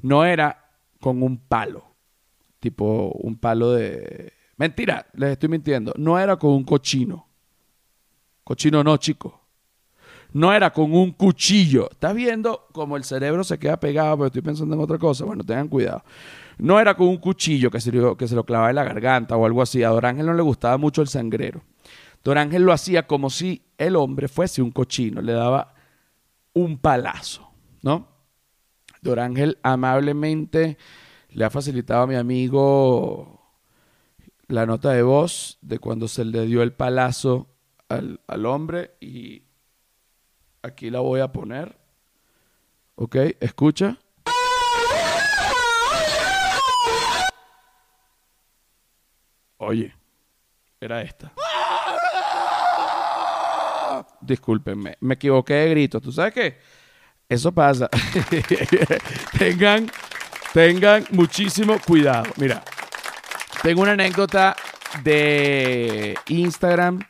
no 0.00 0.24
era 0.24 0.70
con 1.00 1.22
un 1.22 1.38
palo, 1.38 1.84
tipo 2.60 3.12
un 3.14 3.38
palo 3.38 3.72
de... 3.72 4.37
Mentira, 4.58 5.06
les 5.14 5.30
estoy 5.30 5.48
mintiendo, 5.48 5.94
no 5.96 6.18
era 6.18 6.36
con 6.36 6.50
un 6.50 6.64
cochino. 6.64 7.26
Cochino 8.44 8.84
no, 8.84 8.96
chico. 8.96 9.40
No 10.32 10.52
era 10.52 10.70
con 10.72 10.92
un 10.92 11.12
cuchillo. 11.12 11.88
¿Estás 11.90 12.14
viendo 12.14 12.66
cómo 12.72 12.96
el 12.96 13.04
cerebro 13.04 13.44
se 13.44 13.58
queda 13.58 13.80
pegado? 13.80 14.16
Pero 14.16 14.26
estoy 14.26 14.42
pensando 14.42 14.74
en 14.74 14.80
otra 14.80 14.98
cosa. 14.98 15.24
Bueno, 15.24 15.42
tengan 15.42 15.68
cuidado. 15.68 16.02
No 16.58 16.78
era 16.78 16.94
con 16.94 17.08
un 17.08 17.16
cuchillo 17.16 17.70
que 17.70 17.80
se, 17.80 17.92
lo, 17.92 18.16
que 18.16 18.28
se 18.28 18.34
lo 18.34 18.44
clavaba 18.44 18.68
en 18.68 18.76
la 18.76 18.84
garganta 18.84 19.36
o 19.36 19.46
algo 19.46 19.62
así. 19.62 19.82
A 19.82 19.88
Don 19.88 20.04
Ángel 20.04 20.26
no 20.26 20.34
le 20.34 20.42
gustaba 20.42 20.76
mucho 20.76 21.00
el 21.00 21.08
sangrero. 21.08 21.62
Don 22.24 22.36
Ángel 22.36 22.62
lo 22.62 22.72
hacía 22.72 23.06
como 23.06 23.30
si 23.30 23.62
el 23.78 23.96
hombre 23.96 24.28
fuese 24.28 24.60
un 24.60 24.70
cochino. 24.70 25.22
Le 25.22 25.32
daba 25.32 25.74
un 26.52 26.78
palazo, 26.78 27.50
¿no? 27.82 28.08
Dorángel 29.00 29.58
amablemente 29.62 30.76
le 31.30 31.44
ha 31.44 31.50
facilitado 31.50 32.02
a 32.02 32.06
mi 32.06 32.16
amigo 32.16 33.37
la 34.48 34.64
nota 34.64 34.92
de 34.92 35.02
voz 35.02 35.58
de 35.60 35.78
cuando 35.78 36.08
se 36.08 36.24
le 36.24 36.46
dio 36.46 36.62
el 36.62 36.72
palazo 36.72 37.54
al, 37.88 38.20
al 38.26 38.46
hombre 38.46 38.96
y 39.00 39.42
aquí 40.62 40.90
la 40.90 41.00
voy 41.00 41.20
a 41.20 41.32
poner. 41.32 41.78
¿Ok? 42.94 43.16
Escucha. 43.40 43.98
Oye, 49.58 49.94
era 50.80 51.02
esta. 51.02 51.32
Discúlpenme, 54.20 54.96
me 55.00 55.14
equivoqué 55.14 55.54
de 55.54 55.70
grito. 55.70 56.00
¿Tú 56.00 56.10
sabes 56.10 56.32
qué? 56.32 56.58
Eso 57.28 57.52
pasa. 57.52 57.90
tengan, 59.38 59.90
tengan 60.54 61.04
muchísimo 61.10 61.78
cuidado. 61.86 62.30
Mira, 62.36 62.62
tengo 63.62 63.82
una 63.82 63.92
anécdota 63.92 64.56
de 65.02 66.16
Instagram. 66.28 67.00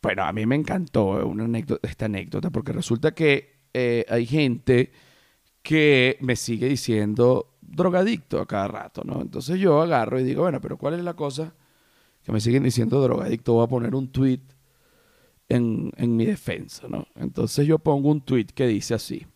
Bueno, 0.00 0.24
a 0.24 0.32
mí 0.32 0.46
me 0.46 0.54
encantó 0.54 1.26
una 1.26 1.44
anécdota, 1.44 1.86
esta 1.88 2.06
anécdota 2.06 2.50
porque 2.50 2.72
resulta 2.72 3.12
que 3.12 3.58
eh, 3.74 4.04
hay 4.08 4.26
gente 4.26 4.92
que 5.62 6.16
me 6.20 6.36
sigue 6.36 6.68
diciendo 6.68 7.58
drogadicto 7.60 8.40
a 8.40 8.46
cada 8.46 8.68
rato, 8.68 9.02
¿no? 9.04 9.20
Entonces 9.20 9.58
yo 9.58 9.82
agarro 9.82 10.18
y 10.18 10.24
digo, 10.24 10.42
bueno, 10.42 10.60
pero 10.60 10.78
¿cuál 10.78 10.94
es 10.94 11.04
la 11.04 11.14
cosa 11.14 11.54
que 12.22 12.32
me 12.32 12.40
siguen 12.40 12.62
diciendo 12.62 13.00
drogadicto? 13.02 13.54
Voy 13.54 13.64
a 13.64 13.68
poner 13.68 13.94
un 13.94 14.10
tweet 14.10 14.40
en, 15.48 15.92
en 15.96 16.16
mi 16.16 16.24
defensa, 16.24 16.86
¿no? 16.88 17.06
Entonces 17.16 17.66
yo 17.66 17.78
pongo 17.78 18.08
un 18.08 18.22
tweet 18.22 18.46
que 18.54 18.66
dice 18.66 18.94
así, 18.94 19.26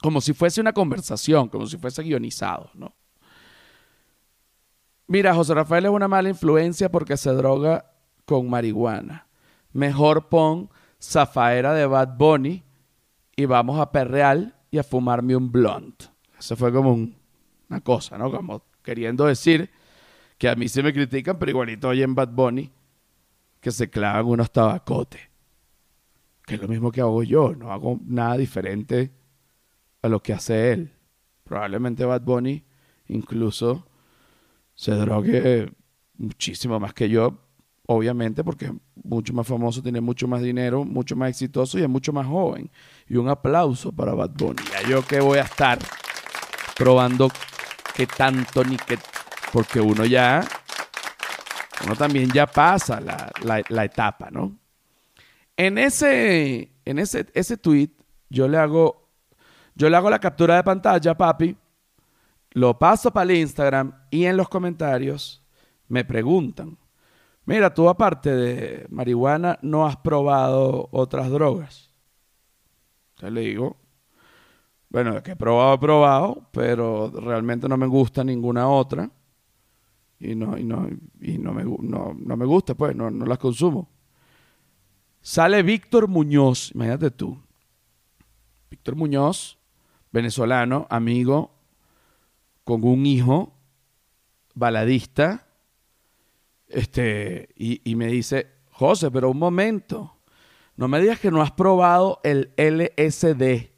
como 0.00 0.20
si 0.20 0.32
fuese 0.32 0.60
una 0.60 0.72
conversación, 0.72 1.48
como 1.48 1.66
si 1.66 1.76
fuese 1.78 2.02
guionizado, 2.02 2.70
¿no? 2.74 2.94
Mira, 5.10 5.34
José 5.34 5.54
Rafael 5.54 5.86
es 5.86 5.90
una 5.90 6.06
mala 6.06 6.28
influencia 6.28 6.88
porque 6.88 7.16
se 7.16 7.32
droga 7.32 7.84
con 8.24 8.48
marihuana. 8.48 9.26
Mejor 9.72 10.28
pon 10.28 10.70
Zafaera 11.02 11.74
de 11.74 11.84
Bad 11.84 12.16
Bunny 12.16 12.62
y 13.34 13.44
vamos 13.44 13.80
a 13.80 13.90
perrear 13.90 14.54
y 14.70 14.78
a 14.78 14.84
fumarme 14.84 15.34
un 15.34 15.50
blunt. 15.50 16.04
Eso 16.38 16.54
fue 16.54 16.72
como 16.72 16.92
una 16.92 17.80
cosa, 17.80 18.18
¿no? 18.18 18.30
Como 18.30 18.62
queriendo 18.84 19.26
decir 19.26 19.68
que 20.38 20.48
a 20.48 20.54
mí 20.54 20.68
se 20.68 20.80
me 20.80 20.92
critican, 20.92 21.40
pero 21.40 21.50
igualito 21.50 21.88
hoy 21.88 22.04
en 22.04 22.14
Bad 22.14 22.28
Bunny 22.28 22.70
que 23.58 23.72
se 23.72 23.90
clavan 23.90 24.26
unos 24.26 24.52
tabacotes. 24.52 25.22
Que 26.46 26.54
es 26.54 26.62
lo 26.62 26.68
mismo 26.68 26.92
que 26.92 27.00
hago 27.00 27.24
yo. 27.24 27.52
No 27.56 27.72
hago 27.72 27.98
nada 28.04 28.36
diferente 28.36 29.10
a 30.02 30.08
lo 30.08 30.22
que 30.22 30.34
hace 30.34 30.72
él. 30.72 30.92
Probablemente 31.42 32.04
Bad 32.04 32.22
Bunny 32.22 32.62
incluso 33.08 33.89
se 34.80 34.92
drogue 34.92 35.70
muchísimo 36.16 36.80
más 36.80 36.94
que 36.94 37.10
yo, 37.10 37.38
obviamente, 37.86 38.42
porque 38.42 38.64
es 38.64 38.72
mucho 39.04 39.34
más 39.34 39.46
famoso, 39.46 39.82
tiene 39.82 40.00
mucho 40.00 40.26
más 40.26 40.40
dinero, 40.40 40.86
mucho 40.86 41.14
más 41.16 41.28
exitoso 41.28 41.78
y 41.78 41.82
es 41.82 41.88
mucho 41.88 42.14
más 42.14 42.26
joven. 42.26 42.70
Y 43.06 43.16
un 43.16 43.28
aplauso 43.28 43.92
para 43.92 44.14
Bad 44.14 44.30
Bunny. 44.30 44.62
Ya 44.72 44.88
yo 44.88 45.06
que 45.06 45.20
voy 45.20 45.36
a 45.36 45.42
estar 45.42 45.78
probando 46.78 47.30
qué 47.94 48.06
tanto 48.06 48.64
ni 48.64 48.78
qué. 48.78 48.98
Porque 49.52 49.82
uno 49.82 50.06
ya. 50.06 50.48
Uno 51.84 51.94
también 51.94 52.30
ya 52.30 52.46
pasa 52.46 53.02
la, 53.02 53.62
la, 53.68 53.84
etapa, 53.84 54.30
¿no? 54.30 54.56
En 55.58 55.76
ese, 55.76 56.72
en 56.86 56.98
ese, 56.98 57.26
ese 57.34 57.58
tweet, 57.58 57.90
yo 58.30 58.48
le 58.48 58.56
hago. 58.56 59.10
Yo 59.74 59.90
le 59.90 59.96
hago 59.98 60.08
la 60.08 60.18
captura 60.18 60.56
de 60.56 60.62
pantalla, 60.62 61.14
papi 61.14 61.54
lo 62.50 62.78
paso 62.78 63.12
para 63.12 63.30
el 63.30 63.38
Instagram 63.38 63.92
y 64.10 64.24
en 64.24 64.36
los 64.36 64.48
comentarios 64.48 65.42
me 65.88 66.04
preguntan, 66.04 66.78
mira, 67.44 67.72
tú 67.72 67.88
aparte 67.88 68.34
de 68.34 68.86
marihuana 68.90 69.58
no 69.62 69.86
has 69.86 69.96
probado 69.96 70.88
otras 70.92 71.30
drogas. 71.30 71.90
Entonces 73.14 73.32
le 73.32 73.40
digo, 73.42 73.76
bueno, 74.88 75.22
que 75.22 75.32
he 75.32 75.36
probado, 75.36 75.74
he 75.74 75.78
probado, 75.78 76.48
pero 76.52 77.10
realmente 77.10 77.68
no 77.68 77.76
me 77.76 77.86
gusta 77.86 78.24
ninguna 78.24 78.68
otra. 78.68 79.10
Y 80.18 80.34
no, 80.34 80.58
y 80.58 80.64
no, 80.64 80.88
y 81.20 81.38
no, 81.38 81.52
me, 81.52 81.64
no, 81.64 82.14
no 82.14 82.36
me 82.36 82.44
gusta, 82.44 82.74
pues, 82.74 82.94
no, 82.94 83.10
no 83.10 83.24
las 83.24 83.38
consumo. 83.38 83.88
Sale 85.22 85.62
Víctor 85.62 86.08
Muñoz, 86.08 86.72
imagínate 86.74 87.10
tú. 87.10 87.38
Víctor 88.70 88.96
Muñoz, 88.96 89.58
venezolano, 90.10 90.86
amigo, 90.90 91.59
con 92.64 92.84
un 92.84 93.06
hijo 93.06 93.56
baladista, 94.54 95.46
este, 96.68 97.48
y, 97.56 97.94
me 97.96 98.06
dice, 98.06 98.46
José, 98.70 99.10
pero 99.10 99.30
un 99.30 99.38
momento, 99.38 100.18
no 100.76 100.86
me 100.86 101.00
digas 101.00 101.18
que 101.18 101.30
no 101.30 101.42
has 101.42 101.50
probado 101.50 102.20
el 102.22 102.52
LSD. 102.56 103.70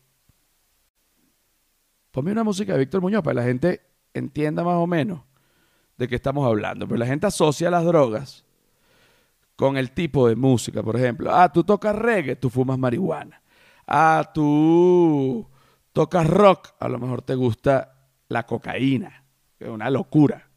Ponme 2.11 2.33
una 2.33 2.45
música 2.45 2.75
de 2.75 2.81
Víctor 2.81 3.01
Muñoz 3.01 3.23
para 3.23 3.35
que 3.35 3.41
la 3.41 3.47
gente 3.47 3.81
entienda 4.13 4.63
más 4.63 4.77
o 4.77 4.87
menos 4.87 5.23
de 5.97 6.07
qué 6.07 6.17
estamos 6.17 6.47
hablando. 6.47 6.87
Pero 6.87 6.99
la 6.99 7.07
gente 7.07 7.27
asocia 7.27 7.71
las 7.71 7.85
drogas 7.85 8.45
con 9.57 9.79
el 9.79 9.93
tipo 9.93 10.29
de 10.29 10.37
música. 10.37 10.83
Por 10.83 10.97
ejemplo, 10.97 11.35
ah, 11.35 11.51
tú 11.51 11.65
tocas 11.65 11.97
reggae, 11.97 12.37
tú 12.37 12.51
fumas 12.51 12.79
marihuana. 12.79 13.43
Ah, 13.87 14.31
tú 14.35 15.49
tocas 15.93 16.27
rock, 16.27 16.69
a 16.79 16.89
lo 16.89 16.99
mejor 16.99 17.23
te 17.23 17.35
gusta 17.35 17.92
la 18.33 18.45
cocaína, 18.45 19.25
que 19.59 19.67
es 19.67 19.71
una 19.71 19.91
locura. 19.91 20.49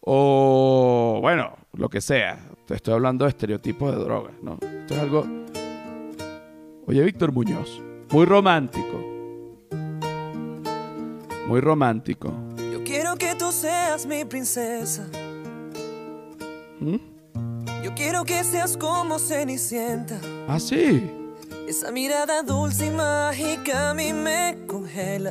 O, 0.00 1.18
bueno, 1.20 1.56
lo 1.74 1.88
que 1.88 2.00
sea. 2.00 2.38
Te 2.66 2.74
estoy 2.74 2.94
hablando 2.94 3.24
de 3.24 3.30
estereotipos 3.30 3.94
de 3.94 4.02
drogas, 4.02 4.34
¿no? 4.42 4.58
Esto 4.60 4.94
es 4.94 5.00
algo... 5.00 5.26
Oye, 6.86 7.02
Víctor 7.04 7.32
Muñoz, 7.32 7.82
muy 8.10 8.24
romántico. 8.24 9.04
Muy 11.46 11.60
romántico. 11.60 12.32
Yo 12.72 12.82
quiero 12.84 13.16
que 13.16 13.34
tú 13.34 13.52
seas 13.52 14.06
mi 14.06 14.24
princesa. 14.24 15.06
¿Mm? 16.80 16.96
Yo 17.82 17.94
quiero 17.94 18.24
que 18.24 18.42
seas 18.44 18.76
como 18.76 19.18
Cenicienta. 19.18 20.18
Ah, 20.46 20.58
sí. 20.58 21.10
Esa 21.66 21.90
mirada 21.92 22.42
dulce 22.42 22.86
y 22.86 22.90
mágica 22.90 23.90
a 23.90 23.94
mí 23.94 24.12
me 24.14 24.56
congela. 24.66 25.30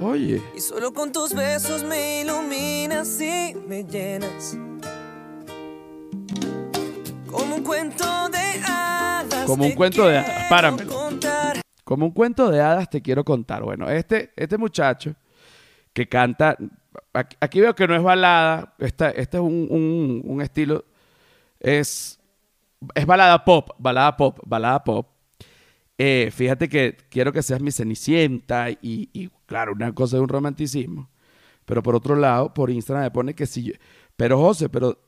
Oye. 0.00 0.42
Y 0.56 0.60
solo 0.60 0.92
con 0.92 1.12
tus 1.12 1.32
besos 1.32 1.84
me 1.84 2.22
iluminas 2.22 3.20
y 3.20 3.54
me 3.66 3.84
llenas. 3.84 4.56
Como 7.30 7.56
un 7.56 7.62
cuento 7.62 8.28
de 8.28 8.62
hadas. 8.66 9.44
Como 9.46 9.64
un 9.64 9.72
cuento 9.72 10.06
de 10.06 10.18
hadas. 10.18 10.48
Páramelo. 10.50 11.10
Como 11.84 12.06
un 12.06 12.12
cuento 12.12 12.50
de 12.50 12.60
hadas 12.60 12.90
te 12.90 13.02
quiero 13.02 13.24
contar. 13.24 13.62
Bueno, 13.62 13.88
este, 13.90 14.32
este 14.36 14.58
muchacho 14.58 15.14
que 15.92 16.08
canta. 16.08 16.56
Aquí 17.40 17.60
veo 17.60 17.74
que 17.74 17.86
no 17.86 17.94
es 17.94 18.02
balada. 18.02 18.74
Este, 18.78 19.20
este 19.20 19.36
es 19.36 19.42
un, 19.42 20.22
un 20.24 20.40
estilo. 20.42 20.84
Es. 21.60 22.18
Es 22.94 23.06
balada 23.06 23.44
pop. 23.44 23.70
Balada 23.78 24.16
pop. 24.16 24.38
Balada 24.44 24.82
pop. 24.82 25.13
Eh, 25.96 26.30
fíjate 26.32 26.68
que 26.68 26.96
quiero 27.08 27.32
que 27.32 27.42
seas 27.42 27.60
mi 27.60 27.70
cenicienta 27.70 28.70
y, 28.70 29.30
claro, 29.46 29.72
una 29.72 29.94
cosa 29.94 30.16
de 30.16 30.22
un 30.22 30.28
romanticismo. 30.28 31.10
Pero 31.64 31.82
por 31.82 31.94
otro 31.94 32.16
lado, 32.16 32.52
por 32.52 32.70
Instagram 32.70 33.04
me 33.04 33.10
pone 33.10 33.34
que 33.34 33.46
si 33.46 33.72
pero 34.16 34.38
José, 34.38 34.68
pero 34.68 34.98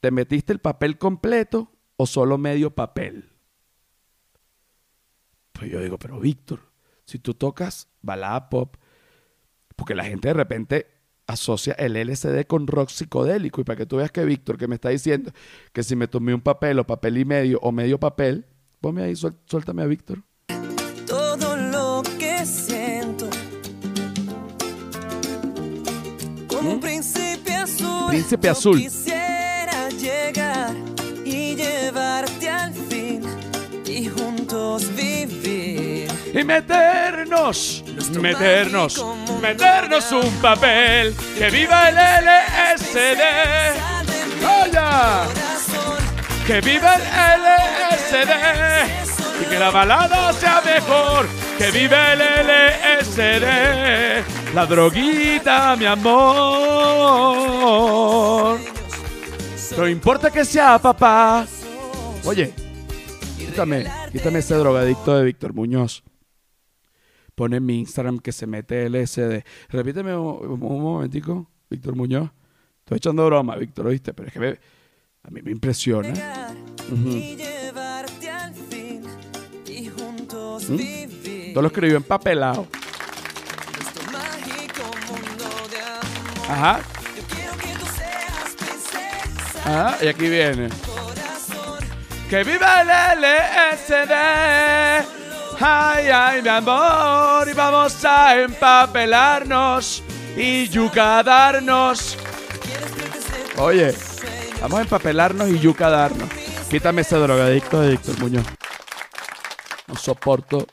¿te 0.00 0.10
metiste 0.10 0.52
el 0.52 0.58
papel 0.58 0.98
completo 0.98 1.70
o 1.96 2.06
solo 2.06 2.36
medio 2.38 2.74
papel? 2.74 3.30
Pues 5.52 5.70
yo 5.70 5.80
digo, 5.80 5.98
pero 5.98 6.20
Víctor, 6.20 6.60
si 7.04 7.18
tú 7.18 7.34
tocas 7.34 7.88
balada 8.02 8.48
pop, 8.48 8.76
porque 9.76 9.94
la 9.94 10.04
gente 10.04 10.28
de 10.28 10.34
repente 10.34 10.86
asocia 11.26 11.74
el 11.74 11.96
LCD 11.96 12.46
con 12.46 12.66
rock 12.66 12.88
psicodélico 12.88 13.60
y 13.60 13.64
para 13.64 13.76
que 13.76 13.86
tú 13.86 13.96
veas 13.96 14.10
que 14.10 14.24
Víctor 14.24 14.56
que 14.56 14.66
me 14.66 14.74
está 14.74 14.88
diciendo 14.88 15.30
que 15.72 15.82
si 15.82 15.94
me 15.94 16.08
tomé 16.08 16.34
un 16.34 16.40
papel 16.40 16.78
o 16.78 16.86
papel 16.86 17.18
y 17.18 17.24
medio 17.24 17.58
o 17.60 17.70
medio 17.70 18.00
papel, 18.00 18.46
Ponme 18.80 19.02
ahí, 19.02 19.14
suéltame 19.16 19.82
a 19.82 19.86
Víctor. 19.86 20.22
Todo 21.06 21.56
lo 21.56 22.02
que 22.18 22.46
siento. 22.46 23.28
Como 26.46 26.70
un 26.70 26.76
¿Mm? 26.76 26.80
príncipe 26.80 27.54
azul. 27.54 28.06
Príncipe 28.08 28.48
azul. 28.48 28.78
Quisiera 28.78 29.88
llegar 29.90 30.74
y 31.24 31.56
llevarte 31.56 32.48
al 32.48 32.72
fin 32.72 33.22
y 33.84 34.06
juntos 34.06 34.94
vivir. 34.94 36.08
Y 36.32 36.44
meternos, 36.44 37.82
meternos, 38.20 39.04
meternos 39.42 40.12
un 40.12 40.30
papel. 40.40 41.16
Que 41.36 41.50
viva 41.50 41.88
el 41.88 41.96
LSD. 41.96 43.22
¡Vaya! 44.40 45.24
Que 46.46 46.60
viva 46.60 46.94
el 46.94 47.02
LSD 47.02 47.77
y 48.10 49.44
que 49.50 49.58
la 49.58 49.70
balada 49.70 50.32
sea 50.32 50.62
mejor, 50.64 51.26
que 51.58 51.70
vive 51.70 51.96
el 52.14 52.20
LSD, 53.00 54.54
la 54.54 54.64
droguita, 54.66 55.76
mi 55.76 55.84
amor. 57.68 58.58
No 59.76 59.88
importa 59.88 60.30
que 60.30 60.44
sea 60.44 60.78
papá. 60.78 61.46
Oye, 62.24 62.52
quítame, 63.38 63.84
quítame 64.10 64.38
ese 64.38 64.54
drogadicto 64.54 65.14
de 65.16 65.24
Víctor 65.24 65.52
Muñoz. 65.54 66.02
Pone 67.34 67.58
en 67.58 67.66
mi 67.66 67.78
Instagram 67.80 68.18
que 68.20 68.32
se 68.32 68.46
mete 68.46 68.88
LSD. 68.88 69.44
Repíteme 69.68 70.16
un, 70.16 70.50
un 70.62 70.82
momentico, 70.82 71.50
Víctor 71.70 71.94
Muñoz. 71.94 72.30
Estoy 72.80 72.96
echando 72.96 73.26
broma, 73.26 73.54
Víctor, 73.56 73.86
¿oíste? 73.88 74.14
Pero 74.14 74.28
es 74.28 74.32
que 74.32 74.40
me- 74.40 74.58
a 75.22 75.30
mí 75.30 75.42
me 75.42 75.50
impresiona. 75.52 76.08
llevarte 76.88 77.57
vivir 80.68 81.52
Todo 81.52 81.62
lo 81.62 81.68
escribió 81.68 81.96
empapelado. 81.96 82.66
Ajá, 86.48 86.80
ajá. 89.64 89.98
Y 90.00 90.08
aquí 90.08 90.28
viene. 90.28 90.68
Que 92.30 92.44
viva 92.44 92.82
el 92.82 92.88
LSD. 93.20 94.12
Ay, 95.60 96.08
ay, 96.08 96.42
mi 96.42 96.48
amor. 96.48 97.48
Y 97.48 97.52
vamos 97.52 98.04
a 98.04 98.40
empapelarnos 98.40 100.02
y 100.36 100.68
yucadarnos. 100.68 102.16
Oye, 103.56 103.94
vamos 104.60 104.78
a 104.78 104.82
empapelarnos 104.82 105.48
y 105.48 105.58
yucadarnos. 105.58 106.28
Quítame 106.70 107.02
ese 107.02 107.16
drogadicto 107.16 107.80
Víctor 107.80 108.18
Muñoz. 108.20 108.57
No 109.88 109.96
soporto. 109.96 110.66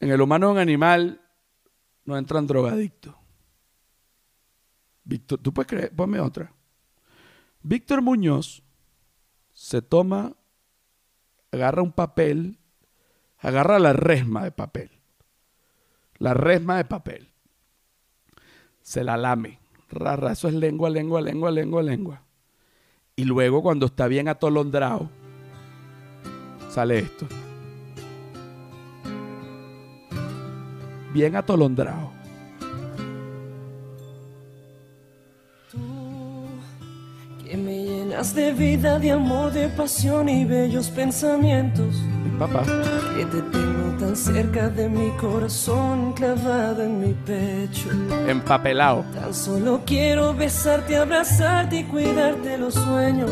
En 0.00 0.10
el 0.10 0.20
humano 0.20 0.50
un 0.50 0.58
animal 0.58 1.20
no 2.04 2.16
entran 2.16 2.46
drogadictos. 2.46 3.14
Víctor, 5.04 5.40
¿tú 5.40 5.52
puedes 5.52 5.68
creer? 5.68 5.94
Ponme 5.94 6.20
otra. 6.20 6.52
Víctor 7.62 8.02
Muñoz 8.02 8.62
se 9.52 9.82
toma, 9.82 10.34
agarra 11.50 11.82
un 11.82 11.92
papel, 11.92 12.58
agarra 13.38 13.78
la 13.78 13.92
resma 13.92 14.44
de 14.44 14.52
papel. 14.52 14.90
La 16.18 16.34
resma 16.34 16.76
de 16.76 16.84
papel. 16.84 17.28
Se 18.80 19.04
la 19.04 19.16
lame. 19.16 19.58
Rara, 19.90 20.32
eso 20.32 20.48
es 20.48 20.54
lengua, 20.54 20.88
lengua, 20.88 21.20
lengua, 21.20 21.50
lengua, 21.50 21.82
lengua. 21.82 22.22
Y 23.14 23.24
luego 23.24 23.62
cuando 23.62 23.86
está 23.86 24.06
bien 24.06 24.28
atolondrado, 24.28 25.10
sale 26.72 27.00
esto. 27.00 27.26
Bien 31.12 31.36
atolondrado. 31.36 32.10
que 37.44 37.56
me 37.58 37.84
llenas 37.84 38.34
de 38.34 38.52
vida, 38.52 38.98
de 38.98 39.10
amor, 39.10 39.52
de 39.52 39.68
pasión 39.68 40.28
y 40.30 40.46
bellos 40.46 40.88
pensamientos. 40.88 41.94
Mi 42.24 42.38
papá. 42.38 42.62
Que 43.14 43.26
te 43.26 43.42
tengo 43.42 43.98
tan 43.98 44.16
cerca 44.16 44.70
de 44.70 44.88
mi 44.88 45.10
corazón, 45.18 46.14
clavado 46.14 46.82
en 46.82 46.98
mi 46.98 47.12
pecho. 47.12 47.90
Empapelado. 48.26 49.04
Tan 49.14 49.34
solo 49.34 49.82
quiero 49.84 50.32
besarte, 50.32 50.96
abrazarte 50.96 51.80
y 51.80 51.84
cuidarte 51.84 52.56
los 52.56 52.72
sueños. 52.72 53.30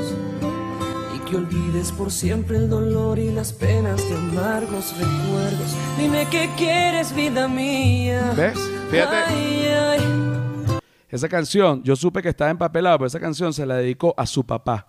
Y 1.31 1.33
que 1.33 1.37
olvides 1.37 1.93
por 1.93 2.11
siempre 2.11 2.57
el 2.57 2.68
dolor 2.68 3.16
y 3.18 3.31
las 3.31 3.53
penas 3.53 4.09
de 4.09 4.16
amargos 4.16 4.93
recuerdos. 4.99 5.76
Dime 5.97 6.26
qué 6.28 6.51
quieres, 6.57 7.14
vida 7.14 7.47
mía. 7.47 8.33
¿Ves? 8.37 8.59
Fíjate. 8.91 9.16
Ay, 9.28 9.68
ay. 9.68 10.78
Esa 11.09 11.28
canción, 11.28 11.85
yo 11.85 11.95
supe 11.95 12.20
que 12.20 12.31
estaba 12.31 12.51
empapelado, 12.51 12.99
pero 12.99 13.07
esa 13.07 13.20
canción 13.20 13.53
se 13.53 13.64
la 13.64 13.76
dedicó 13.76 14.12
a 14.16 14.26
su 14.26 14.45
papá. 14.45 14.89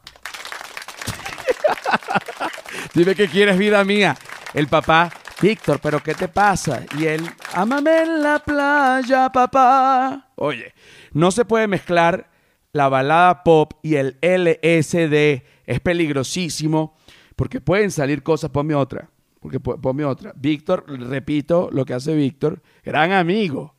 Dime 2.96 3.14
que 3.14 3.28
quieres 3.28 3.58
vida 3.58 3.84
mía. 3.84 4.18
El 4.56 4.68
papá, 4.68 5.12
Víctor, 5.42 5.80
pero 5.80 6.02
¿qué 6.02 6.16
te 6.16 6.28
pasa? 6.28 6.82
Y 6.98 7.06
él, 7.06 7.30
ámame 7.54 8.02
en 8.02 8.24
la 8.24 8.40
playa, 8.40 9.32
papá. 9.32 10.32
Oye, 10.38 10.74
no 11.12 11.30
se 11.30 11.46
puede 11.46 11.68
mezclar 11.68 12.32
la 12.74 12.90
balada 12.90 13.44
pop 13.44 13.74
y 13.84 13.96
el 13.96 14.18
LSD. 14.22 15.44
Es 15.72 15.80
peligrosísimo 15.80 16.98
porque 17.36 17.62
pueden 17.62 17.92
salir 17.92 18.24
cosas. 18.24 18.50
Ponme 18.52 18.76
otra. 18.76 19.10
Porque 19.40 19.60
po- 19.60 19.80
ponme 19.80 20.04
otra. 20.04 20.34
Víctor, 20.36 20.84
repito 20.88 21.70
lo 21.72 21.86
que 21.86 21.94
hace 21.94 22.14
Víctor. 22.14 22.62
Gran 22.84 23.14
amigo. 23.14 23.76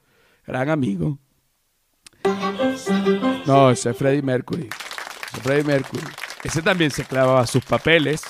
Gran 0.46 0.70
amigo. 0.70 1.18
No, 3.46 3.70
ese 3.70 3.90
es 3.90 3.96
Freddie 3.96 4.22
Mercury. 4.22 4.68
Ese 5.28 5.36
es 5.36 5.42
Freddie 5.42 5.64
Mercury. 5.64 6.02
Ese 6.42 6.62
también 6.62 6.90
se 6.90 7.04
clavaba 7.04 7.46
sus 7.46 7.64
papeles. 7.64 8.22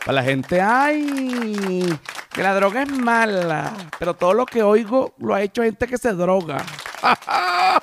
Para 0.00 0.14
la 0.14 0.22
gente, 0.24 0.60
ay, 0.60 1.96
que 2.32 2.42
la 2.42 2.54
droga 2.54 2.82
es 2.82 2.90
mala. 2.90 3.72
Pero 3.98 4.14
todo 4.14 4.34
lo 4.34 4.46
que 4.46 4.62
oigo 4.62 5.14
lo 5.18 5.34
ha 5.34 5.42
hecho 5.42 5.62
gente 5.62 5.86
que 5.86 5.96
se 5.98 6.12
droga. 6.12 6.64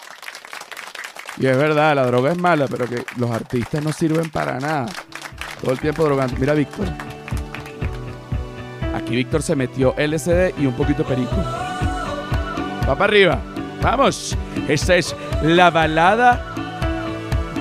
y 1.39 1.45
es 1.45 1.57
verdad, 1.57 1.95
la 1.95 2.05
droga 2.05 2.31
es 2.31 2.37
mala, 2.37 2.67
pero 2.67 2.87
que 2.87 3.03
los 3.17 3.29
artistas 3.29 3.83
no 3.83 3.91
sirven 3.91 4.29
para 4.29 4.59
nada. 4.59 4.87
Todo 5.61 5.71
el 5.71 5.79
tiempo 5.79 6.03
drogando. 6.03 6.35
Mira, 6.39 6.53
Víctor. 6.53 6.87
Aquí 8.95 9.15
Víctor 9.15 9.43
se 9.43 9.55
metió 9.55 9.93
LSD 9.97 10.59
y 10.59 10.65
un 10.65 10.73
poquito 10.73 11.03
perico. 11.03 11.35
Va 12.87 12.95
para 12.95 13.05
arriba. 13.05 13.39
Vamos. 13.81 14.35
Esta 14.67 14.95
es 14.95 15.15
la 15.43 15.69
balada 15.69 16.53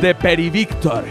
de 0.01 0.15
Peri 0.15 0.51
Víctor. 0.51 1.05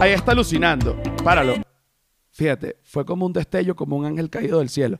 Ahí 0.00 0.12
está 0.12 0.32
alucinando. 0.32 1.00
Páralo. 1.24 1.54
Fíjate, 2.30 2.78
fue 2.82 3.04
como 3.04 3.26
un 3.26 3.32
destello, 3.32 3.74
como 3.74 3.96
un 3.96 4.04
ángel 4.04 4.28
caído 4.28 4.58
del 4.58 4.68
cielo. 4.68 4.98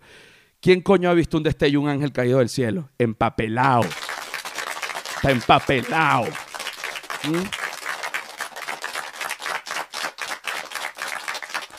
¿Quién 0.61 0.81
coño 0.81 1.11
ha 1.11 1.15
visto 1.15 1.37
un 1.37 1.43
destello, 1.43 1.81
un 1.81 1.89
ángel 1.89 2.13
caído 2.13 2.39
del 2.39 2.49
cielo? 2.49 2.89
Empapelado. 2.99 3.85
Está 5.17 5.31
empapelado. 5.31 6.27
¿Mm? 7.25 7.43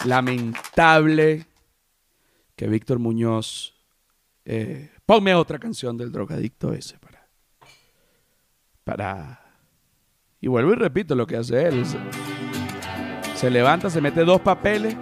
Lamentable 0.07 1.45
que 2.55 2.67
Víctor 2.67 2.99
Muñoz. 2.99 3.73
eh, 4.45 4.91
ponme 5.05 5.33
otra 5.35 5.59
canción 5.59 5.97
del 5.97 6.11
drogadicto 6.11 6.73
ese 6.73 6.97
para. 6.99 7.27
Para. 8.83 9.41
Y 10.39 10.47
vuelvo 10.47 10.71
y 10.71 10.75
repito 10.75 11.15
lo 11.15 11.25
que 11.25 11.37
hace 11.37 11.67
él. 11.67 11.83
Se, 13.39 13.49
levanta, 13.51 13.89
se 13.89 14.01
mete 14.01 14.25
dos 14.25 14.41
papeles. 14.41 14.95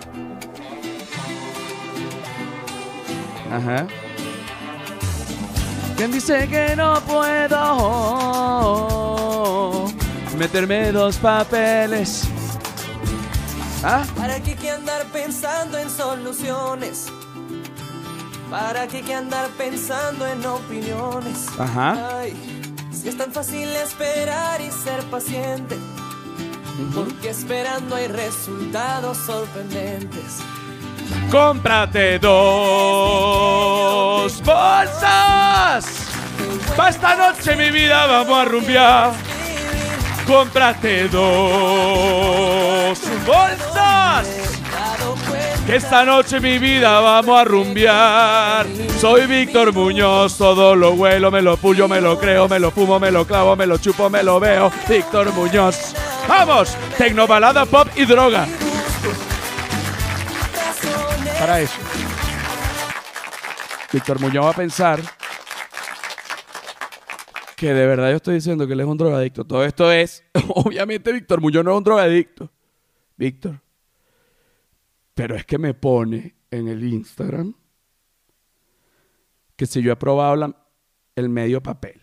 Ajá. 3.50 3.88
¿Quién 5.96 6.12
dice 6.12 6.48
que 6.50 6.76
no 6.76 7.00
puedo 7.02 7.56
meterme 10.38 10.92
dos 10.92 11.16
papeles? 11.16 12.28
¿Ah? 13.82 14.04
¿Para 14.18 14.42
qué 14.42 14.56
que 14.56 14.70
andar 14.70 15.06
pensando 15.14 15.78
en 15.78 15.90
soluciones? 15.90 17.08
¿Para 18.52 18.88
qué 18.88 19.02
que 19.02 19.14
andar 19.14 19.48
pensando 19.52 20.28
en 20.28 20.46
opiniones? 20.46 21.48
Ajá. 21.58 22.20
Ay, 22.20 22.34
si 22.92 23.08
es 23.08 23.18
tan 23.18 23.32
fácil 23.32 23.70
esperar 23.70 24.60
y 24.60 24.70
ser 24.72 25.02
paciente. 25.06 25.78
Porque 26.94 27.30
esperando 27.30 27.96
hay 27.96 28.08
resultados 28.08 29.18
sorprendentes. 29.18 30.42
Cómprate 31.32 32.20
dos 32.20 32.34
bolsas. 34.44 35.86
Esta 36.90 37.16
noche 37.16 37.56
mi 37.56 37.72
vida 37.72 38.06
vamos 38.06 38.38
a 38.38 38.46
rumbear. 38.46 39.14
Cómprate 40.28 41.08
dos 41.08 43.00
bolsas. 43.26 44.28
Que 45.66 45.78
esta 45.78 46.04
noche 46.04 46.40
mi 46.40 46.60
vida 46.60 47.00
vamos 47.00 47.40
a 47.40 47.44
rumbear. 47.46 48.68
Soy 49.00 49.26
Víctor 49.26 49.74
Muñoz, 49.74 50.38
todo 50.38 50.76
lo 50.76 50.92
huelo, 50.92 51.32
me 51.32 51.42
lo 51.42 51.58
puyo, 51.58 51.88
me 51.88 52.02
lo 52.02 52.20
creo, 52.20 52.48
me 52.48 52.60
lo 52.60 52.70
fumo, 52.70 53.00
me 53.00 53.10
lo 53.12 53.26
clavo, 53.26 53.56
me 53.56 53.66
lo 53.66 53.78
chupo, 53.78 54.10
me 54.10 54.22
lo 54.22 54.40
veo. 54.40 54.72
Víctor 54.90 55.34
Muñoz. 55.34 55.96
¡Vamos! 56.28 56.76
Tecnobalada, 56.98 57.66
pop 57.66 57.88
y 57.96 58.06
droga. 58.06 58.48
Para 61.40 61.62
eso. 61.62 61.80
Víctor 63.92 64.20
Muñoz 64.20 64.46
va 64.46 64.50
a 64.50 64.54
pensar 64.54 65.00
que 67.56 67.74
de 67.74 67.86
verdad 67.88 68.10
yo 68.10 68.18
estoy 68.18 68.36
diciendo 68.36 68.68
que 68.68 68.74
él 68.74 68.80
es 68.82 68.86
un 68.86 68.98
drogadicto. 68.98 69.46
Todo 69.46 69.64
esto 69.64 69.92
es, 69.92 70.24
obviamente 70.50 71.14
Víctor 71.14 71.42
Muñoz 71.42 71.64
no 71.64 71.72
es 71.72 71.78
un 71.78 71.84
drogadicto. 71.84 72.52
Víctor. 73.16 73.62
Pero 75.14 75.36
es 75.36 75.46
que 75.46 75.58
me 75.58 75.74
pone 75.74 76.36
en 76.52 76.68
el 76.68 76.84
Instagram 76.84 77.54
que 79.56 79.66
si 79.66 79.82
yo 79.82 79.94
he 79.94 79.96
probado 79.96 80.54
el 81.16 81.30
medio 81.30 81.64
papel. 81.64 82.02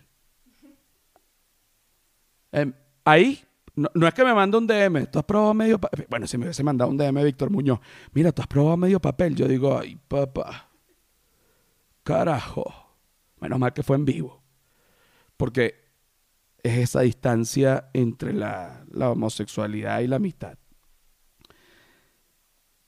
Em, 2.51 2.73
ahí, 3.05 3.43
no, 3.75 4.07
es 4.07 4.13
que 4.13 4.23
me 4.23 4.33
mande 4.33 4.57
un 4.57 4.67
DM, 4.67 5.07
tú 5.07 5.19
has 5.19 5.25
probado 5.25 5.53
medio 5.53 5.79
papel. 5.79 6.05
Bueno, 6.09 6.27
si 6.27 6.37
me 6.37 6.45
hubiese 6.45 6.63
mandado 6.63 6.91
un 6.91 6.97
DM 6.97 7.23
Víctor 7.23 7.49
Muñoz, 7.49 7.79
mira, 8.13 8.31
tú 8.31 8.41
has 8.41 8.47
probado 8.47 8.77
medio 8.77 8.99
papel. 8.99 9.35
Yo 9.35 9.47
digo, 9.47 9.77
ay, 9.77 9.97
papá, 10.07 10.69
carajo. 12.03 12.71
Menos 13.39 13.59
mal 13.59 13.73
que 13.73 13.83
fue 13.83 13.95
en 13.95 14.05
vivo. 14.05 14.43
Porque 15.37 15.83
es 16.61 16.77
esa 16.77 17.01
distancia 17.01 17.89
entre 17.93 18.31
la, 18.33 18.85
la 18.91 19.11
homosexualidad 19.11 20.01
y 20.01 20.07
la 20.07 20.17
amistad. 20.17 20.57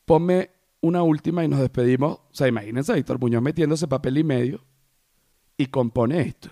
Ponme 0.06 0.52
una 0.82 1.02
última 1.02 1.44
y 1.44 1.48
nos 1.48 1.60
despedimos. 1.60 2.18
O 2.18 2.30
sea, 2.32 2.48
imagínense 2.48 2.92
a 2.92 2.96
Víctor 2.96 3.20
Muñoz 3.20 3.42
metiéndose 3.42 3.88
papel 3.88 4.20
y 4.20 4.24
medio 4.24 4.64
y 5.58 5.66
compone 5.68 6.22
esto. 6.22 6.50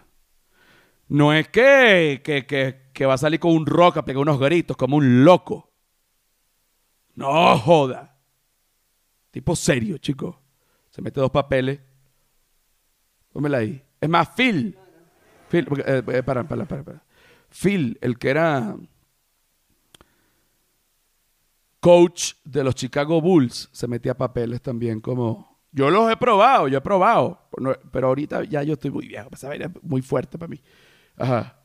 No 1.07 1.33
es 1.33 1.47
que, 1.49 2.21
que, 2.23 2.82
va 3.01 3.15
a 3.15 3.17
salir 3.17 3.39
con 3.39 3.51
un 3.51 3.65
rock 3.65 3.97
a 3.97 4.05
pegar 4.05 4.21
unos 4.21 4.39
gritos 4.39 4.77
como 4.77 4.97
un 4.97 5.23
loco. 5.25 5.71
No 7.15 7.57
joda. 7.57 8.17
Tipo 9.31 9.55
serio, 9.55 9.97
chico. 9.97 10.41
Se 10.89 11.01
mete 11.01 11.19
dos 11.19 11.31
papeles. 11.31 11.79
Pónmela 13.31 13.57
ahí. 13.57 13.83
Es 13.99 14.09
más, 14.09 14.29
Phil. 14.35 14.77
Phil, 15.49 15.67
eh, 15.85 16.03
eh, 16.07 16.23
para. 16.23 16.45
Phil, 17.49 17.97
el 18.01 18.17
que 18.17 18.29
era 18.29 18.75
coach 21.83 22.35
de 22.45 22.63
los 22.63 22.75
Chicago 22.75 23.19
Bulls, 23.19 23.69
se 23.73 23.87
metía 23.87 24.17
papeles 24.17 24.61
también 24.61 25.01
como... 25.01 25.59
Yo 25.73 25.89
los 25.89 26.09
he 26.09 26.15
probado, 26.15 26.69
yo 26.69 26.77
he 26.77 26.81
probado, 26.81 27.49
pero 27.91 28.07
ahorita 28.07 28.45
ya 28.45 28.63
yo 28.63 28.73
estoy 28.73 28.91
muy 28.91 29.07
viejo, 29.07 29.27
esa 29.33 29.49
vaina 29.49 29.65
es 29.65 29.83
muy 29.83 30.01
fuerte 30.01 30.37
para 30.37 30.49
mí. 30.49 30.61
Ajá. 31.17 31.62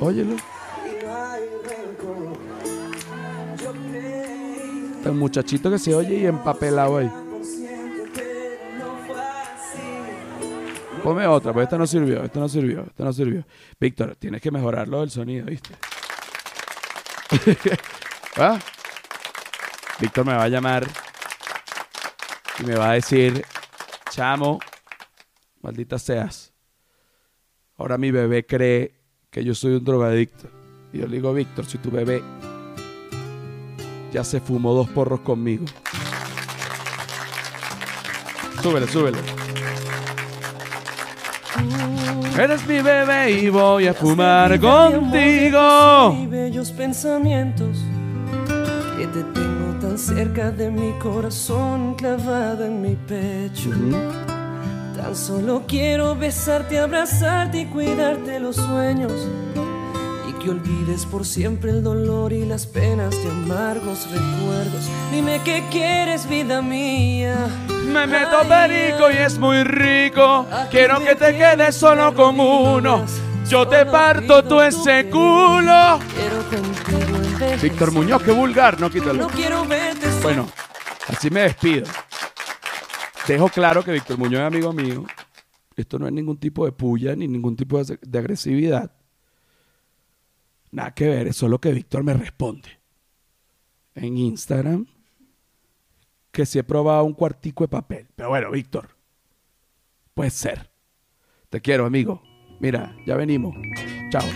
Óyelo. 0.00 0.36
Tan 5.04 5.18
muchachito 5.18 5.70
que 5.70 5.78
se 5.78 5.94
oye 5.94 6.16
y 6.16 6.26
empapelado 6.26 6.96
ahí. 6.98 7.10
Ponme 11.02 11.26
otra, 11.26 11.52
pues 11.52 11.64
esta 11.64 11.78
no 11.78 11.86
sirvió, 11.86 12.22
esta 12.22 12.40
no 12.40 12.48
sirvió, 12.48 12.84
esta 12.86 13.04
no 13.04 13.12
sirvió. 13.12 13.44
Víctor, 13.78 14.16
tienes 14.16 14.42
que 14.42 14.50
mejorarlo 14.50 15.00
del 15.00 15.10
sonido, 15.10 15.46
¿viste? 15.46 15.70
¿Ah? 18.36 18.58
Víctor 19.98 20.26
me 20.26 20.34
va 20.34 20.44
a 20.44 20.48
llamar 20.48 20.86
y 22.58 22.64
me 22.64 22.74
va 22.74 22.90
a 22.90 22.94
decir, 22.94 23.44
chamo, 24.10 24.58
maldita 25.62 25.98
seas. 25.98 26.52
Ahora 27.76 27.96
mi 27.96 28.10
bebé 28.10 28.44
cree 28.44 28.99
que 29.30 29.44
yo 29.44 29.54
soy 29.54 29.74
un 29.74 29.84
drogadicto. 29.84 30.48
Y 30.92 30.98
yo 30.98 31.06
le 31.06 31.16
digo, 31.16 31.32
Víctor, 31.32 31.64
si 31.64 31.78
tu 31.78 31.90
bebé 31.90 32.22
ya 34.12 34.24
se 34.24 34.40
fumó 34.40 34.74
dos 34.74 34.88
porros 34.88 35.20
conmigo. 35.20 35.64
Súbele, 38.60 38.88
súbele. 38.88 39.18
Eres 42.38 42.66
mi 42.66 42.80
bebé 42.80 43.30
y 43.30 43.48
voy 43.50 43.86
a 43.86 43.94
fumar 43.94 44.58
contigo. 44.58 46.14
Mis 46.14 46.30
bellos 46.30 46.72
pensamientos 46.72 47.78
que 48.96 49.06
te 49.06 49.22
tengo 49.22 49.78
tan 49.80 49.96
cerca 49.96 50.50
de 50.50 50.70
mi 50.70 50.92
corazón 50.98 51.94
clavado 51.94 52.64
en 52.64 52.82
mi 52.82 52.96
pecho. 52.96 53.70
Tan 55.00 55.16
solo 55.16 55.62
quiero 55.66 56.14
besarte, 56.14 56.78
abrazarte 56.78 57.60
y 57.60 57.64
cuidarte 57.64 58.38
los 58.38 58.56
sueños. 58.56 59.12
Y 60.28 60.32
que 60.34 60.50
olvides 60.50 61.06
por 61.06 61.24
siempre 61.24 61.70
el 61.70 61.82
dolor 61.82 62.34
y 62.34 62.44
las 62.44 62.66
penas 62.66 63.10
de 63.12 63.30
amargos 63.30 64.06
recuerdos. 64.10 64.90
Dime 65.10 65.40
qué 65.42 65.64
quieres, 65.70 66.28
vida 66.28 66.60
mía. 66.60 67.48
Me 67.86 68.06
meto 68.06 68.42
perico 68.46 69.10
y 69.10 69.16
es 69.16 69.38
muy 69.38 69.64
rico. 69.64 70.44
Quiero 70.70 71.00
que 71.00 71.14
te 71.14 71.34
quedes 71.34 71.76
solo 71.76 72.14
con 72.14 72.38
uno. 72.38 73.06
Yo 73.48 73.66
te 73.66 73.86
parto 73.86 74.44
tú 74.44 74.60
ese 74.60 75.08
culo. 75.08 75.98
Víctor 77.62 77.90
Muñoz, 77.92 78.22
qué 78.22 78.32
vulgar, 78.32 78.78
no 78.78 78.90
quítalo. 78.90 79.14
No 79.14 79.28
quiero 79.28 79.64
verte. 79.64 80.08
Bueno, 80.22 80.46
así 81.08 81.30
me 81.30 81.40
despido. 81.40 81.86
Dejo 83.26 83.48
claro 83.48 83.84
que 83.84 83.92
Víctor 83.92 84.18
Muñoz 84.18 84.40
es 84.40 84.46
amigo 84.46 84.72
mío. 84.72 85.04
Esto 85.76 85.98
no 85.98 86.06
es 86.06 86.12
ningún 86.12 86.36
tipo 86.36 86.64
de 86.64 86.72
puya 86.72 87.14
ni 87.14 87.28
ningún 87.28 87.56
tipo 87.56 87.82
de, 87.82 87.98
de 88.00 88.18
agresividad. 88.18 88.92
Nada 90.72 90.94
que 90.94 91.08
ver, 91.08 91.28
es 91.28 91.36
solo 91.36 91.58
que 91.60 91.72
Víctor 91.72 92.02
me 92.02 92.14
responde. 92.14 92.78
En 93.94 94.16
Instagram 94.16 94.86
que 96.30 96.46
si 96.46 96.58
he 96.58 96.64
probado 96.64 97.04
un 97.04 97.14
cuartico 97.14 97.64
de 97.64 97.68
papel. 97.68 98.08
Pero 98.14 98.28
bueno, 98.28 98.50
Víctor, 98.50 98.90
puede 100.14 100.30
ser. 100.30 100.70
Te 101.48 101.60
quiero, 101.60 101.86
amigo. 101.86 102.22
Mira, 102.60 102.94
ya 103.06 103.16
venimos. 103.16 103.54
Chao. 104.10 104.28